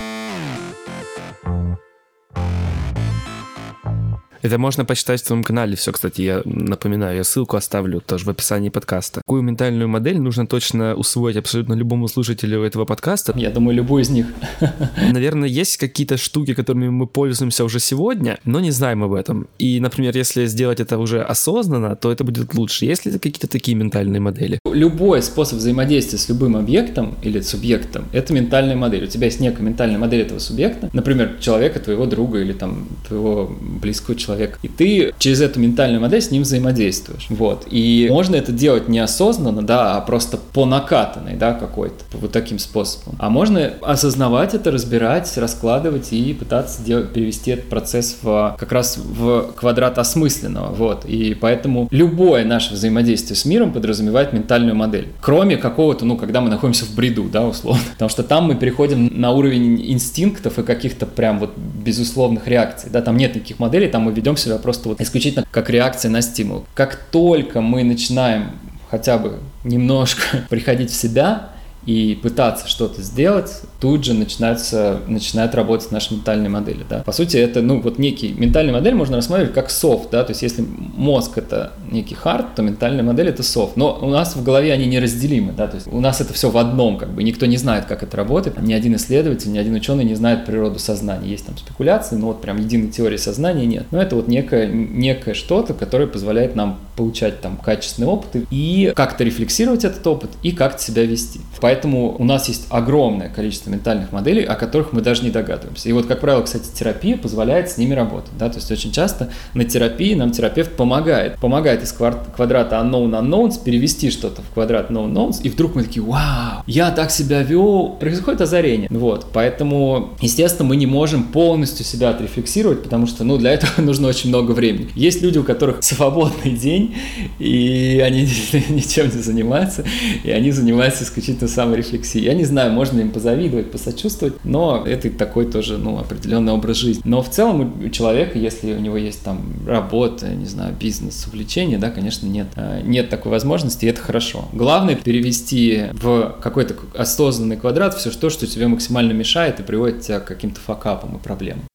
Это 4.42 4.58
можно 4.58 4.84
почитать 4.84 5.22
в 5.22 5.26
твоем 5.26 5.44
канале. 5.44 5.76
Все, 5.76 5.92
кстати, 5.92 6.22
я 6.22 6.42
напоминаю, 6.44 7.16
я 7.16 7.24
ссылку 7.24 7.56
оставлю 7.56 8.00
тоже 8.00 8.24
в 8.24 8.28
описании 8.28 8.70
подкаста. 8.70 9.20
Какую 9.20 9.42
ментальную 9.42 9.88
модель 9.88 10.18
нужно 10.18 10.48
точно 10.48 10.96
усвоить 10.96 11.36
абсолютно 11.36 11.74
любому 11.74 12.08
слушателю 12.08 12.64
этого 12.64 12.84
подкаста? 12.84 13.34
Я 13.36 13.50
думаю, 13.50 13.76
любую 13.76 14.02
из 14.02 14.10
них. 14.10 14.26
Наверное, 15.12 15.48
есть 15.48 15.76
какие-то 15.76 16.16
штуки, 16.16 16.54
которыми 16.54 16.88
мы 16.88 17.06
пользуемся 17.06 17.64
уже 17.64 17.78
сегодня, 17.78 18.40
но 18.44 18.58
не 18.58 18.72
знаем 18.72 19.04
об 19.04 19.12
этом. 19.12 19.46
И, 19.60 19.78
например, 19.78 20.16
если 20.16 20.46
сделать 20.46 20.80
это 20.80 20.98
уже 20.98 21.22
осознанно, 21.22 21.94
то 21.94 22.10
это 22.10 22.24
будет 22.24 22.52
лучше. 22.54 22.84
Есть 22.84 23.06
ли 23.06 23.12
какие-то 23.12 23.46
такие 23.46 23.76
ментальные 23.76 24.20
модели? 24.20 24.58
Любой 24.64 25.22
способ 25.22 25.58
взаимодействия 25.58 26.18
с 26.18 26.28
любым 26.28 26.56
объектом 26.56 27.14
или 27.22 27.40
субъектом— 27.42 28.06
это 28.12 28.32
ментальная 28.32 28.74
модель. 28.74 29.04
У 29.04 29.06
тебя 29.06 29.26
есть 29.26 29.38
некая 29.38 29.62
ментальная 29.62 29.98
модель 29.98 30.22
этого 30.22 30.40
субъекта, 30.40 30.90
например, 30.92 31.36
человека, 31.40 31.78
твоего 31.78 32.06
друга 32.06 32.40
или 32.40 32.52
там 32.52 32.88
твоего 33.06 33.56
близкого 33.60 34.16
человека, 34.16 34.31
человек. 34.32 34.58
И 34.62 34.68
ты 34.68 35.14
через 35.18 35.40
эту 35.40 35.60
ментальную 35.60 36.00
модель 36.00 36.22
с 36.22 36.30
ним 36.30 36.42
взаимодействуешь. 36.42 37.26
Вот. 37.28 37.66
И 37.70 38.08
можно 38.10 38.36
это 38.36 38.52
делать 38.52 38.88
неосознанно, 38.88 39.62
да, 39.62 39.96
а 39.96 40.00
просто 40.00 40.36
по 40.36 40.64
накатанной, 40.64 41.36
да, 41.36 41.52
какой-то, 41.52 42.04
вот 42.12 42.32
таким 42.32 42.58
способом. 42.58 43.16
А 43.18 43.30
можно 43.30 43.72
осознавать 43.82 44.54
это, 44.54 44.70
разбирать, 44.70 45.36
раскладывать 45.36 46.12
и 46.12 46.32
пытаться 46.34 46.82
делать, 46.82 47.12
перевести 47.12 47.52
этот 47.52 47.68
процесс 47.68 48.16
в, 48.22 48.56
как 48.58 48.72
раз 48.72 48.96
в 48.96 49.52
квадрат 49.54 49.98
осмысленного. 49.98 50.72
Вот. 50.72 51.04
И 51.04 51.34
поэтому 51.34 51.88
любое 51.90 52.44
наше 52.44 52.74
взаимодействие 52.74 53.36
с 53.36 53.44
миром 53.44 53.72
подразумевает 53.72 54.32
ментальную 54.32 54.74
модель. 54.74 55.08
Кроме 55.20 55.56
какого-то, 55.56 56.04
ну, 56.04 56.16
когда 56.16 56.40
мы 56.40 56.50
находимся 56.50 56.84
в 56.84 56.94
бреду, 56.94 57.24
да, 57.30 57.46
условно. 57.46 57.82
Потому 57.92 58.08
что 58.08 58.22
там 58.22 58.44
мы 58.44 58.54
переходим 58.54 59.20
на 59.20 59.32
уровень 59.32 59.92
инстинктов 59.92 60.58
и 60.58 60.62
каких-то 60.62 61.06
прям 61.06 61.38
вот 61.38 61.56
безусловных 61.56 62.46
реакций. 62.48 62.90
Да, 62.90 63.02
там 63.02 63.16
нет 63.16 63.34
никаких 63.34 63.58
моделей, 63.58 63.88
там 63.88 64.02
мы 64.02 64.12
ведем 64.22 64.36
себя 64.36 64.56
просто 64.58 64.88
вот 64.88 65.00
исключительно 65.00 65.44
как 65.50 65.68
реакция 65.68 66.08
на 66.08 66.22
стимул. 66.22 66.64
Как 66.74 66.94
только 67.10 67.60
мы 67.60 67.82
начинаем 67.82 68.52
хотя 68.88 69.18
бы 69.18 69.40
немножко 69.64 70.22
приходить 70.48 70.90
в 70.90 70.94
себя, 70.94 71.48
и 71.86 72.18
пытаться 72.22 72.68
что-то 72.68 73.02
сделать, 73.02 73.62
тут 73.80 74.04
же 74.04 74.14
начинается, 74.14 75.00
начинает 75.08 75.54
работать 75.54 75.90
наша 75.90 76.14
ментальная 76.14 76.48
модель. 76.48 76.84
Да? 76.88 77.00
По 77.00 77.12
сути, 77.12 77.36
это 77.36 77.60
ну, 77.60 77.80
вот 77.80 77.98
некий 77.98 78.32
ментальная 78.32 78.72
модель 78.72 78.94
можно 78.94 79.16
рассматривать 79.16 79.52
как 79.52 79.70
софт. 79.70 80.10
Да? 80.10 80.22
То 80.22 80.30
есть, 80.30 80.42
если 80.42 80.64
мозг 80.96 81.38
это 81.38 81.72
некий 81.90 82.14
хард, 82.14 82.54
то 82.54 82.62
ментальная 82.62 83.02
модель 83.02 83.28
это 83.28 83.42
софт. 83.42 83.76
Но 83.76 83.98
у 84.00 84.08
нас 84.08 84.36
в 84.36 84.44
голове 84.44 84.72
они 84.72 84.86
неразделимы. 84.86 85.52
Да? 85.52 85.66
То 85.66 85.76
есть, 85.76 85.88
у 85.88 86.00
нас 86.00 86.20
это 86.20 86.32
все 86.32 86.50
в 86.50 86.56
одном. 86.56 86.98
Как 86.98 87.10
бы. 87.10 87.24
Никто 87.24 87.46
не 87.46 87.56
знает, 87.56 87.86
как 87.86 88.04
это 88.04 88.16
работает. 88.16 88.60
Ни 88.62 88.72
один 88.72 88.94
исследователь, 88.94 89.50
ни 89.50 89.58
один 89.58 89.74
ученый 89.74 90.04
не 90.04 90.14
знает 90.14 90.46
природу 90.46 90.78
сознания. 90.78 91.28
Есть 91.28 91.46
там 91.46 91.56
спекуляции, 91.56 92.14
но 92.14 92.28
вот 92.28 92.40
прям 92.40 92.58
единой 92.58 92.90
теории 92.90 93.16
сознания 93.16 93.66
нет. 93.66 93.86
Но 93.90 94.00
это 94.00 94.14
вот 94.14 94.28
некое, 94.28 94.68
некое 94.68 95.34
что-то, 95.34 95.74
которое 95.74 96.06
позволяет 96.06 96.54
нам 96.54 96.78
получать 96.96 97.40
там 97.40 97.56
качественный 97.56 98.08
опыт 98.08 98.44
и 98.50 98.92
как-то 98.94 99.24
рефлексировать 99.24 99.84
этот 99.84 100.06
опыт 100.06 100.30
и 100.42 100.52
как-то 100.52 100.82
себя 100.82 101.04
вести. 101.04 101.40
Поэтому 101.60 102.16
у 102.18 102.24
нас 102.24 102.48
есть 102.48 102.66
огромное 102.70 103.28
количество 103.28 103.70
ментальных 103.70 104.12
моделей, 104.12 104.42
о 104.44 104.54
которых 104.54 104.92
мы 104.92 105.00
даже 105.00 105.22
не 105.22 105.30
догадываемся. 105.30 105.88
И 105.88 105.92
вот, 105.92 106.06
как 106.06 106.20
правило, 106.20 106.42
кстати, 106.42 106.68
терапия 106.74 107.16
позволяет 107.16 107.70
с 107.70 107.78
ними 107.78 107.94
работать. 107.94 108.32
Да? 108.38 108.48
То 108.48 108.56
есть 108.56 108.70
очень 108.70 108.92
часто 108.92 109.30
на 109.54 109.64
терапии 109.64 110.14
нам 110.14 110.32
терапевт 110.32 110.76
помогает. 110.76 111.36
Помогает 111.38 111.82
из 111.82 111.92
квадрата 111.92 112.76
unknown 112.76 113.10
unknowns 113.10 113.62
перевести 113.62 114.10
что-то 114.10 114.42
в 114.42 114.50
квадрат 114.54 114.90
known 114.90 115.12
knowns, 115.12 115.40
и 115.42 115.48
вдруг 115.48 115.74
мы 115.74 115.84
такие, 115.84 116.02
вау, 116.02 116.62
я 116.66 116.90
так 116.90 117.10
себя 117.10 117.42
вел, 117.42 117.96
происходит 118.00 118.40
озарение. 118.40 118.88
Вот, 118.90 119.26
поэтому, 119.32 120.10
естественно, 120.20 120.68
мы 120.68 120.76
не 120.76 120.86
можем 120.86 121.24
полностью 121.24 121.84
себя 121.84 122.10
отрефлексировать, 122.10 122.82
потому 122.82 123.06
что, 123.06 123.24
ну, 123.24 123.38
для 123.38 123.52
этого 123.52 123.70
нужно 123.82 124.08
очень 124.08 124.28
много 124.28 124.52
времени. 124.52 124.90
Есть 124.94 125.22
люди, 125.22 125.38
у 125.38 125.44
которых 125.44 125.82
свободный 125.82 126.52
день, 126.52 126.81
день, 126.82 126.94
и 127.38 128.02
они 128.04 128.22
ничем 128.68 129.06
не 129.06 129.22
занимаются, 129.22 129.84
и 130.24 130.30
они 130.30 130.50
занимаются 130.50 131.04
исключительно 131.04 131.48
саморефлексией. 131.48 132.24
Я 132.24 132.34
не 132.34 132.44
знаю, 132.44 132.72
можно 132.72 133.00
им 133.00 133.10
позавидовать, 133.10 133.70
посочувствовать, 133.70 134.34
но 134.44 134.84
это 134.86 135.10
такой 135.10 135.46
тоже, 135.46 135.78
ну, 135.78 135.98
определенный 135.98 136.52
образ 136.52 136.78
жизни. 136.78 137.02
Но 137.04 137.22
в 137.22 137.30
целом 137.30 137.84
у 137.84 137.88
человека, 137.90 138.38
если 138.38 138.72
у 138.72 138.80
него 138.80 138.96
есть 138.96 139.22
там 139.22 139.40
работа, 139.66 140.28
не 140.28 140.46
знаю, 140.46 140.74
бизнес, 140.78 141.26
увлечение, 141.26 141.78
да, 141.78 141.90
конечно, 141.90 142.26
нет, 142.26 142.48
э, 142.56 142.82
нет 142.84 143.08
такой 143.08 143.30
возможности, 143.30 143.84
и 143.84 143.88
это 143.88 144.00
хорошо. 144.00 144.48
Главное 144.52 144.96
перевести 144.96 145.84
в 145.92 146.36
какой-то 146.40 146.74
осознанный 146.94 147.56
квадрат 147.56 147.94
все 147.94 148.10
то, 148.10 148.30
что 148.30 148.46
тебе 148.46 148.68
максимально 148.68 149.12
мешает 149.12 149.60
и 149.60 149.62
приводит 149.62 150.02
тебя 150.02 150.20
к 150.20 150.26
каким-то 150.26 150.60
факапам 150.60 151.16
и 151.16 151.18
проблемам. 151.18 151.71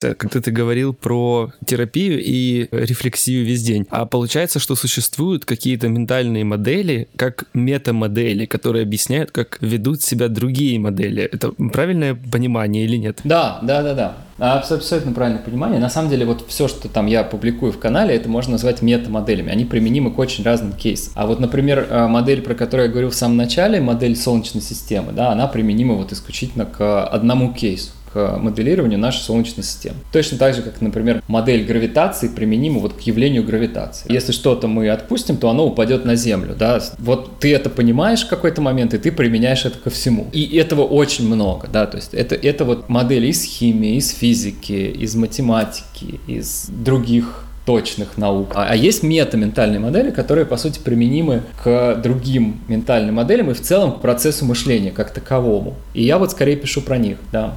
Когда 0.00 0.40
ты 0.40 0.50
говорил 0.50 0.94
про 0.94 1.52
терапию 1.66 2.22
и 2.22 2.68
рефлексию 2.72 3.44
весь 3.44 3.62
день. 3.62 3.86
А 3.90 4.06
получается, 4.06 4.58
что 4.58 4.74
существуют 4.74 5.44
какие-то 5.44 5.88
ментальные 5.88 6.44
модели, 6.44 7.08
как 7.16 7.44
метамодели, 7.52 8.46
которые 8.46 8.82
объясняют, 8.82 9.30
как 9.30 9.58
ведут 9.60 10.02
себя 10.02 10.28
другие 10.28 10.78
модели. 10.78 11.22
Это 11.22 11.52
правильное 11.72 12.14
понимание 12.14 12.84
или 12.84 12.96
нет? 12.96 13.20
Да, 13.24 13.58
да, 13.62 13.82
да, 13.82 13.94
да. 13.94 14.16
Абсолютно 14.40 15.12
правильное 15.12 15.42
понимание. 15.42 15.78
На 15.78 15.90
самом 15.90 16.08
деле, 16.08 16.24
вот 16.24 16.46
все, 16.48 16.66
что 16.66 16.88
там 16.88 17.06
я 17.06 17.22
публикую 17.22 17.72
в 17.72 17.78
канале, 17.78 18.14
это 18.14 18.30
можно 18.30 18.52
назвать 18.52 18.80
метамоделями. 18.80 19.52
Они 19.52 19.66
применимы 19.66 20.12
к 20.12 20.18
очень 20.18 20.44
разным 20.44 20.72
кейсам. 20.72 21.12
А 21.14 21.26
вот, 21.26 21.40
например, 21.40 21.86
э, 21.90 22.06
модель, 22.06 22.40
про 22.40 22.54
которую 22.54 22.86
я 22.86 22.90
говорил 22.90 23.10
в 23.10 23.14
самом 23.14 23.36
начале, 23.36 23.82
модель 23.82 24.16
Солнечной 24.16 24.62
системы, 24.62 25.12
да, 25.12 25.30
она 25.32 25.46
применима 25.46 25.94
вот 25.94 26.12
исключительно 26.12 26.64
к 26.64 27.06
одному 27.06 27.52
кейсу 27.52 27.90
к 28.12 28.36
моделированию 28.38 28.98
нашей 28.98 29.20
Солнечной 29.20 29.64
системы. 29.64 29.96
Точно 30.12 30.38
так 30.38 30.54
же, 30.54 30.62
как, 30.62 30.80
например, 30.80 31.22
модель 31.28 31.64
гравитации 31.64 32.28
применима 32.28 32.80
вот 32.80 32.94
к 32.94 33.00
явлению 33.00 33.44
гравитации. 33.44 34.12
Если 34.12 34.32
что-то 34.32 34.66
мы 34.68 34.88
отпустим, 34.88 35.36
то 35.36 35.48
оно 35.48 35.66
упадет 35.66 36.04
на 36.04 36.16
Землю. 36.16 36.54
Да? 36.58 36.80
Вот 36.98 37.38
ты 37.38 37.54
это 37.54 37.70
понимаешь 37.70 38.24
в 38.24 38.28
какой-то 38.28 38.60
момент, 38.60 38.94
и 38.94 38.98
ты 38.98 39.12
применяешь 39.12 39.64
это 39.64 39.78
ко 39.78 39.90
всему. 39.90 40.26
И 40.32 40.56
этого 40.56 40.82
очень 40.82 41.26
много. 41.26 41.68
Да? 41.72 41.86
То 41.86 41.96
есть 41.96 42.14
это, 42.14 42.34
это 42.34 42.64
вот 42.64 42.88
модели 42.88 43.28
из 43.28 43.44
химии, 43.44 43.96
из 43.96 44.10
физики, 44.10 44.72
из 44.72 45.14
математики, 45.14 46.20
из 46.26 46.66
других 46.68 47.44
точных 47.66 48.18
наук. 48.18 48.48
А, 48.54 48.68
а 48.70 48.74
есть 48.74 49.02
мета-ментальные 49.02 49.78
модели, 49.78 50.10
которые, 50.10 50.44
по 50.44 50.56
сути, 50.56 50.80
применимы 50.80 51.42
к 51.62 52.00
другим 52.02 52.60
ментальным 52.66 53.16
моделям 53.16 53.50
и 53.50 53.54
в 53.54 53.60
целом 53.60 53.92
к 53.92 54.00
процессу 54.00 54.44
мышления 54.44 54.90
как 54.90 55.12
таковому. 55.12 55.76
И 55.94 56.02
я 56.02 56.18
вот 56.18 56.32
скорее 56.32 56.56
пишу 56.56 56.80
про 56.80 56.98
них, 56.98 57.18
да. 57.30 57.56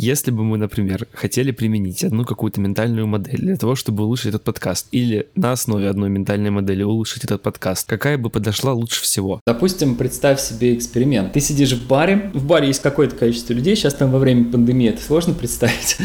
Если 0.00 0.30
бы 0.30 0.44
мы, 0.44 0.58
например, 0.58 1.08
хотели 1.12 1.50
применить 1.50 2.04
одну 2.04 2.24
какую-то 2.24 2.60
ментальную 2.60 3.08
модель 3.08 3.40
для 3.40 3.56
того, 3.56 3.74
чтобы 3.74 4.04
улучшить 4.04 4.26
этот 4.26 4.44
подкаст, 4.44 4.86
или 4.92 5.26
на 5.34 5.50
основе 5.50 5.88
одной 5.88 6.08
ментальной 6.08 6.50
модели 6.50 6.84
улучшить 6.84 7.24
этот 7.24 7.42
подкаст, 7.42 7.88
какая 7.88 8.16
бы 8.16 8.30
подошла 8.30 8.72
лучше 8.72 9.02
всего? 9.02 9.40
Допустим, 9.44 9.96
представь 9.96 10.40
себе 10.40 10.72
эксперимент. 10.76 11.32
Ты 11.32 11.40
сидишь 11.40 11.72
в 11.72 11.88
баре, 11.88 12.30
в 12.32 12.46
баре 12.46 12.68
есть 12.68 12.80
какое-то 12.80 13.16
количество 13.16 13.54
людей, 13.54 13.74
сейчас 13.74 13.94
там 13.94 14.12
во 14.12 14.20
время 14.20 14.44
пандемии 14.44 14.90
это 14.90 15.02
сложно 15.02 15.34
представить, 15.34 15.96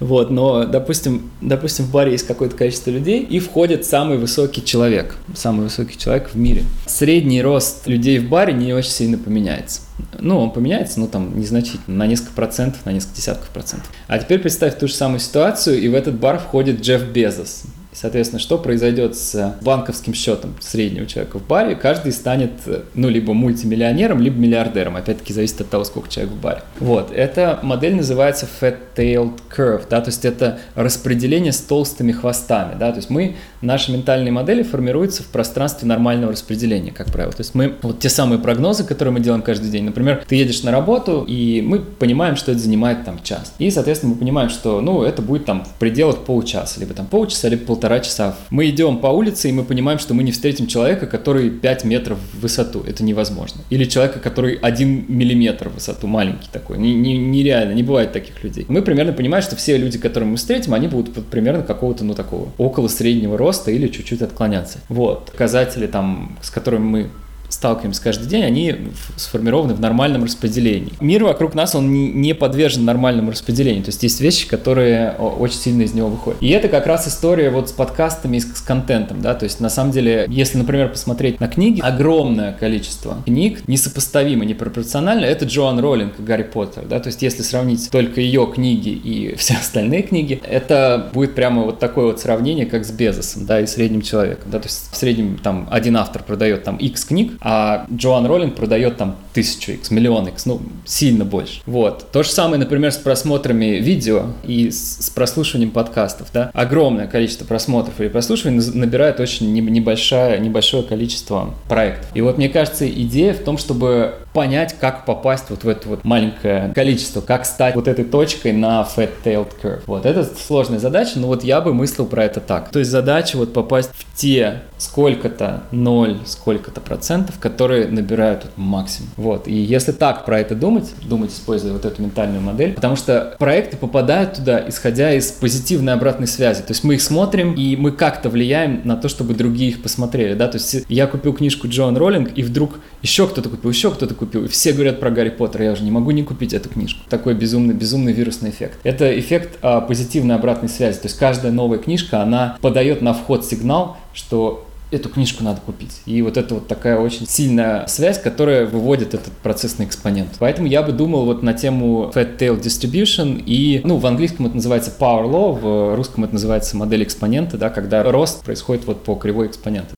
вот, 0.00 0.30
но, 0.30 0.64
допустим, 0.64 1.30
допустим, 1.40 1.86
в 1.86 1.90
баре 1.90 2.12
есть 2.12 2.26
какое-то 2.26 2.56
количество 2.56 2.90
людей, 2.90 3.22
и 3.22 3.40
входит 3.40 3.84
самый 3.84 4.16
высокий 4.18 4.64
человек, 4.64 5.16
самый 5.34 5.64
высокий 5.64 5.98
человек 5.98 6.30
в 6.32 6.36
мире. 6.36 6.62
Средний 6.86 7.42
рост 7.42 7.86
людей 7.86 8.18
в 8.18 8.28
баре 8.28 8.52
не 8.52 8.72
очень 8.72 8.90
сильно 8.90 9.18
поменяется. 9.18 9.80
Ну, 10.20 10.38
он 10.38 10.52
поменяется, 10.52 11.00
ну, 11.00 11.08
там, 11.08 11.38
незначительно, 11.38 11.96
на 11.96 12.06
несколько 12.06 12.32
процентов, 12.32 12.84
на 12.84 12.92
несколько 12.92 13.16
десятков 13.16 13.48
процентов. 13.48 13.90
А 14.06 14.18
теперь 14.18 14.38
представь 14.38 14.78
ту 14.78 14.86
же 14.86 14.94
самую 14.94 15.18
ситуацию, 15.18 15.80
и 15.80 15.88
в 15.88 15.94
этот 15.94 16.14
бар 16.14 16.38
входит 16.38 16.80
Джефф 16.80 17.02
Безос. 17.08 17.64
Соответственно, 18.00 18.38
что 18.38 18.58
произойдет 18.58 19.16
с 19.16 19.56
банковским 19.60 20.14
счетом 20.14 20.54
среднего 20.60 21.04
человека 21.06 21.40
в 21.40 21.46
баре? 21.46 21.74
Каждый 21.74 22.12
станет, 22.12 22.52
ну, 22.94 23.08
либо 23.08 23.32
мультимиллионером, 23.34 24.20
либо 24.20 24.38
миллиардером. 24.38 24.94
Опять-таки, 24.94 25.32
зависит 25.32 25.62
от 25.62 25.68
того, 25.68 25.82
сколько 25.82 26.08
человек 26.08 26.34
в 26.34 26.40
баре. 26.40 26.62
Вот. 26.78 27.10
Эта 27.10 27.58
модель 27.62 27.96
называется 27.96 28.46
Fat-Tailed 28.60 29.40
Curve, 29.50 29.82
да, 29.90 30.00
то 30.00 30.10
есть 30.10 30.24
это 30.24 30.60
распределение 30.76 31.52
с 31.52 31.60
толстыми 31.60 32.12
хвостами, 32.12 32.78
да, 32.78 32.90
то 32.92 32.98
есть 32.98 33.10
мы, 33.10 33.34
наши 33.62 33.92
ментальные 33.92 34.32
модели 34.32 34.62
формируются 34.62 35.22
в 35.22 35.26
пространстве 35.26 35.88
нормального 35.88 36.32
распределения, 36.32 36.92
как 36.92 37.10
правило. 37.10 37.32
То 37.32 37.40
есть 37.40 37.54
мы, 37.54 37.74
вот 37.82 37.98
те 38.00 38.08
самые 38.08 38.38
прогнозы, 38.38 38.84
которые 38.84 39.12
мы 39.12 39.20
делаем 39.20 39.42
каждый 39.42 39.70
день, 39.70 39.84
например, 39.84 40.24
ты 40.26 40.36
едешь 40.36 40.62
на 40.62 40.70
работу, 40.70 41.24
и 41.26 41.62
мы 41.62 41.80
понимаем, 41.80 42.36
что 42.36 42.52
это 42.52 42.60
занимает 42.60 43.04
там 43.04 43.20
час. 43.22 43.54
И, 43.58 43.70
соответственно, 43.70 44.12
мы 44.12 44.18
понимаем, 44.18 44.50
что, 44.50 44.80
ну, 44.80 45.02
это 45.02 45.22
будет 45.22 45.44
там 45.44 45.64
в 45.64 45.78
пределах 45.78 46.18
полчаса, 46.18 46.80
либо 46.80 46.94
там 46.94 47.06
полчаса, 47.06 47.48
либо 47.48 47.64
полтора 47.64 48.00
часа. 48.00 48.36
Мы 48.50 48.68
идем 48.70 48.98
по 48.98 49.08
улице, 49.08 49.48
и 49.48 49.52
мы 49.52 49.64
понимаем, 49.64 49.98
что 49.98 50.14
мы 50.14 50.22
не 50.22 50.32
встретим 50.32 50.66
человека, 50.66 51.06
который 51.06 51.50
5 51.50 51.84
метров 51.84 52.18
в 52.32 52.40
высоту. 52.40 52.82
Это 52.86 53.02
невозможно. 53.02 53.60
Или 53.70 53.84
человека, 53.84 54.20
который 54.20 54.54
1 54.54 55.06
миллиметр 55.08 55.68
в 55.68 55.74
высоту, 55.74 56.06
маленький 56.06 56.48
такой. 56.52 56.78
Не, 56.78 56.94
не, 56.94 57.16
нереально, 57.16 57.72
не 57.72 57.82
бывает 57.82 58.12
таких 58.12 58.42
людей. 58.44 58.66
Мы 58.68 58.82
примерно 58.82 59.12
понимаем, 59.12 59.42
что 59.42 59.56
все 59.56 59.76
люди, 59.76 59.98
которые 59.98 60.28
мы 60.28 60.36
встретим, 60.36 60.74
они 60.74 60.88
будут 60.88 61.26
примерно 61.26 61.62
какого-то, 61.62 62.04
ну, 62.04 62.14
такого, 62.14 62.48
около 62.58 62.88
среднего 62.88 63.36
роста 63.36 63.47
или 63.70 63.88
чуть-чуть 63.88 64.22
отклоняться. 64.22 64.80
Вот. 64.88 65.32
Показатели 65.32 65.86
там, 65.86 66.38
с 66.42 66.50
которыми 66.50 66.84
мы 66.84 67.10
сталкиваемся 67.48 68.02
каждый 68.02 68.28
день, 68.28 68.44
они 68.44 68.76
сформированы 69.16 69.74
в 69.74 69.80
нормальном 69.80 70.24
распределении. 70.24 70.92
Мир 71.00 71.24
вокруг 71.24 71.54
нас, 71.54 71.74
он 71.74 71.92
не 71.92 72.34
подвержен 72.34 72.84
нормальному 72.84 73.30
распределению, 73.30 73.84
то 73.84 73.88
есть 73.88 74.02
есть 74.02 74.20
вещи, 74.20 74.48
которые 74.48 75.12
очень 75.12 75.56
сильно 75.56 75.82
из 75.82 75.94
него 75.94 76.08
выходят. 76.08 76.42
И 76.42 76.48
это 76.50 76.68
как 76.68 76.86
раз 76.86 77.08
история 77.08 77.50
вот 77.50 77.70
с 77.70 77.72
подкастами 77.72 78.36
и 78.36 78.40
с 78.40 78.60
контентом, 78.60 79.22
да, 79.22 79.34
то 79.34 79.44
есть 79.44 79.60
на 79.60 79.70
самом 79.70 79.92
деле, 79.92 80.26
если, 80.28 80.58
например, 80.58 80.90
посмотреть 80.90 81.40
на 81.40 81.48
книги, 81.48 81.80
огромное 81.80 82.52
количество 82.52 83.18
книг, 83.24 83.66
несопоставимо, 83.66 84.44
непропорционально, 84.44 85.24
это 85.24 85.46
Джоан 85.46 85.80
Роллинг 85.80 86.18
и 86.18 86.22
Гарри 86.22 86.44
Поттер, 86.44 86.84
да, 86.84 87.00
то 87.00 87.08
есть 87.08 87.22
если 87.22 87.42
сравнить 87.42 87.90
только 87.90 88.20
ее 88.20 88.50
книги 88.52 88.90
и 88.90 89.34
все 89.38 89.54
остальные 89.54 90.02
книги, 90.02 90.40
это 90.44 91.10
будет 91.12 91.34
прямо 91.34 91.62
вот 91.62 91.78
такое 91.78 92.06
вот 92.06 92.20
сравнение, 92.20 92.66
как 92.66 92.84
с 92.84 92.90
Безосом, 92.90 93.46
да, 93.46 93.60
и 93.60 93.66
средним 93.66 94.02
человеком, 94.02 94.50
да, 94.50 94.58
то 94.58 94.66
есть 94.66 94.90
в 94.92 94.96
среднем 94.96 95.38
там 95.38 95.68
один 95.70 95.96
автор 95.96 96.22
продает 96.22 96.64
там 96.64 96.76
X 96.76 97.04
книг, 97.04 97.37
а 97.40 97.86
Джоан 97.92 98.26
Роллинг 98.26 98.54
продает 98.54 98.96
там 98.96 99.16
тысячу 99.38 99.70
x, 99.70 99.92
миллион 99.92 100.26
x, 100.26 100.46
ну, 100.46 100.60
сильно 100.84 101.24
больше. 101.24 101.60
Вот. 101.64 102.10
То 102.10 102.24
же 102.24 102.30
самое, 102.30 102.58
например, 102.58 102.90
с 102.90 102.96
просмотрами 102.96 103.76
видео 103.76 104.32
и 104.42 104.68
с, 104.72 105.12
прослушиванием 105.14 105.70
подкастов, 105.70 106.26
да. 106.34 106.50
Огромное 106.54 107.06
количество 107.06 107.44
просмотров 107.44 108.00
или 108.00 108.08
прослушиваний 108.08 108.60
набирает 108.74 109.20
очень 109.20 109.52
небольшое, 109.52 110.40
небольшое 110.40 110.82
количество 110.82 111.54
проектов. 111.68 112.10
И 112.14 112.20
вот 112.20 112.36
мне 112.36 112.48
кажется, 112.48 112.88
идея 112.90 113.32
в 113.32 113.44
том, 113.44 113.58
чтобы 113.58 114.14
понять, 114.32 114.74
как 114.78 115.04
попасть 115.04 115.50
вот 115.50 115.64
в 115.64 115.68
это 115.68 115.88
вот 115.88 116.04
маленькое 116.04 116.72
количество, 116.74 117.20
как 117.20 117.46
стать 117.46 117.74
вот 117.74 117.88
этой 117.88 118.04
точкой 118.04 118.52
на 118.52 118.82
fat-tailed 118.82 119.52
curve. 119.62 119.82
Вот, 119.86 120.04
это 120.04 120.24
сложная 120.24 120.78
задача, 120.78 121.18
но 121.18 121.28
вот 121.28 121.44
я 121.44 121.60
бы 121.60 121.72
мыслил 121.72 122.06
про 122.06 122.24
это 122.24 122.40
так. 122.40 122.70
То 122.70 122.80
есть 122.80 122.90
задача 122.90 123.36
вот 123.36 123.52
попасть 123.52 123.90
в 123.92 124.16
те 124.16 124.62
сколько-то, 124.78 125.64
ноль, 125.70 126.18
сколько-то 126.26 126.80
процентов, 126.80 127.38
которые 127.38 127.88
набирают 127.88 128.44
вот 128.44 128.52
максимум. 128.56 129.10
Вот, 129.28 129.46
и 129.46 129.52
если 129.52 129.92
так 129.92 130.24
про 130.24 130.40
это 130.40 130.54
думать, 130.54 130.94
думать, 131.02 131.32
используя 131.32 131.74
вот 131.74 131.84
эту 131.84 132.00
ментальную 132.00 132.40
модель, 132.40 132.72
потому 132.72 132.96
что 132.96 133.36
проекты 133.38 133.76
попадают 133.76 134.32
туда, 134.36 134.66
исходя 134.66 135.12
из 135.12 135.30
позитивной 135.30 135.92
обратной 135.92 136.26
связи. 136.26 136.62
То 136.62 136.70
есть 136.70 136.82
мы 136.82 136.94
их 136.94 137.02
смотрим, 137.02 137.52
и 137.52 137.76
мы 137.76 137.92
как-то 137.92 138.30
влияем 138.30 138.80
на 138.84 138.96
то, 138.96 139.10
чтобы 139.10 139.34
другие 139.34 139.72
их 139.72 139.82
посмотрели, 139.82 140.32
да, 140.32 140.48
то 140.48 140.56
есть 140.56 140.86
я 140.88 141.06
купил 141.06 141.34
книжку 141.34 141.68
Джоан 141.68 141.98
Роллинг, 141.98 142.30
и 142.36 142.42
вдруг 142.42 142.78
еще 143.02 143.28
кто-то 143.28 143.50
купил, 143.50 143.70
еще 143.70 143.90
кто-то 143.90 144.14
купил. 144.14 144.46
И 144.46 144.48
все 144.48 144.72
говорят 144.72 144.98
про 144.98 145.10
Гарри 145.10 145.28
Поттера, 145.28 145.66
я 145.66 145.72
уже 145.72 145.82
не 145.82 145.90
могу 145.90 146.10
не 146.12 146.22
купить 146.22 146.54
эту 146.54 146.70
книжку. 146.70 147.00
Такой 147.10 147.34
безумный, 147.34 147.74
безумный 147.74 148.14
вирусный 148.14 148.48
эффект. 148.48 148.78
Это 148.82 149.18
эффект 149.20 149.58
а, 149.60 149.82
позитивной 149.82 150.36
обратной 150.36 150.70
связи. 150.70 151.00
То 151.00 151.08
есть 151.08 151.18
каждая 151.18 151.52
новая 151.52 151.78
книжка, 151.78 152.22
она 152.22 152.56
подает 152.62 153.02
на 153.02 153.12
вход 153.12 153.44
сигнал, 153.44 153.98
что 154.14 154.67
эту 154.90 155.08
книжку 155.08 155.44
надо 155.44 155.60
купить. 155.60 156.00
И 156.06 156.22
вот 156.22 156.36
это 156.36 156.54
вот 156.54 156.68
такая 156.68 156.98
очень 156.98 157.26
сильная 157.26 157.86
связь, 157.86 158.20
которая 158.20 158.66
выводит 158.66 159.14
этот 159.14 159.32
процессный 159.32 159.86
экспонент. 159.86 160.30
Поэтому 160.38 160.66
я 160.66 160.82
бы 160.82 160.92
думал 160.92 161.24
вот 161.24 161.42
на 161.42 161.52
тему 161.52 162.10
Fat 162.14 162.38
Tail 162.38 162.60
Distribution 162.60 163.42
и, 163.44 163.80
ну, 163.84 163.96
в 163.96 164.06
английском 164.06 164.46
это 164.46 164.56
называется 164.56 164.92
Power 164.98 165.24
Law, 165.24 165.58
в 165.58 165.96
русском 165.96 166.24
это 166.24 166.34
называется 166.34 166.76
модель 166.76 167.02
экспонента, 167.02 167.58
да, 167.58 167.70
когда 167.70 168.02
рост 168.02 168.44
происходит 168.44 168.86
вот 168.86 169.04
по 169.04 169.14
кривой 169.14 169.48
экспонента. 169.48 169.97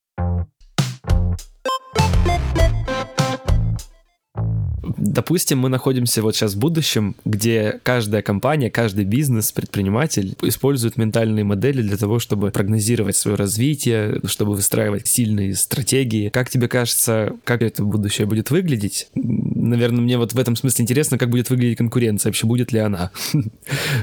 Допустим, 5.30 5.60
мы 5.60 5.68
находимся 5.68 6.22
вот 6.22 6.34
сейчас 6.34 6.54
в 6.54 6.58
будущем, 6.58 7.14
где 7.24 7.78
каждая 7.84 8.20
компания, 8.20 8.68
каждый 8.68 9.04
бизнес, 9.04 9.52
предприниматель 9.52 10.34
использует 10.42 10.96
ментальные 10.96 11.44
модели 11.44 11.82
для 11.82 11.96
того, 11.96 12.18
чтобы 12.18 12.50
прогнозировать 12.50 13.14
свое 13.14 13.36
развитие, 13.36 14.20
чтобы 14.24 14.54
выстраивать 14.54 15.06
сильные 15.06 15.54
стратегии. 15.54 16.30
Как 16.30 16.50
тебе 16.50 16.66
кажется, 16.66 17.34
как 17.44 17.62
это 17.62 17.84
будущее 17.84 18.26
будет 18.26 18.50
выглядеть? 18.50 19.06
Наверное, 19.14 20.00
мне 20.00 20.18
вот 20.18 20.32
в 20.32 20.38
этом 20.40 20.56
смысле 20.56 20.82
интересно, 20.82 21.16
как 21.16 21.30
будет 21.30 21.48
выглядеть 21.48 21.78
конкуренция, 21.78 22.30
вообще 22.30 22.48
будет 22.48 22.72
ли 22.72 22.80
она. 22.80 23.12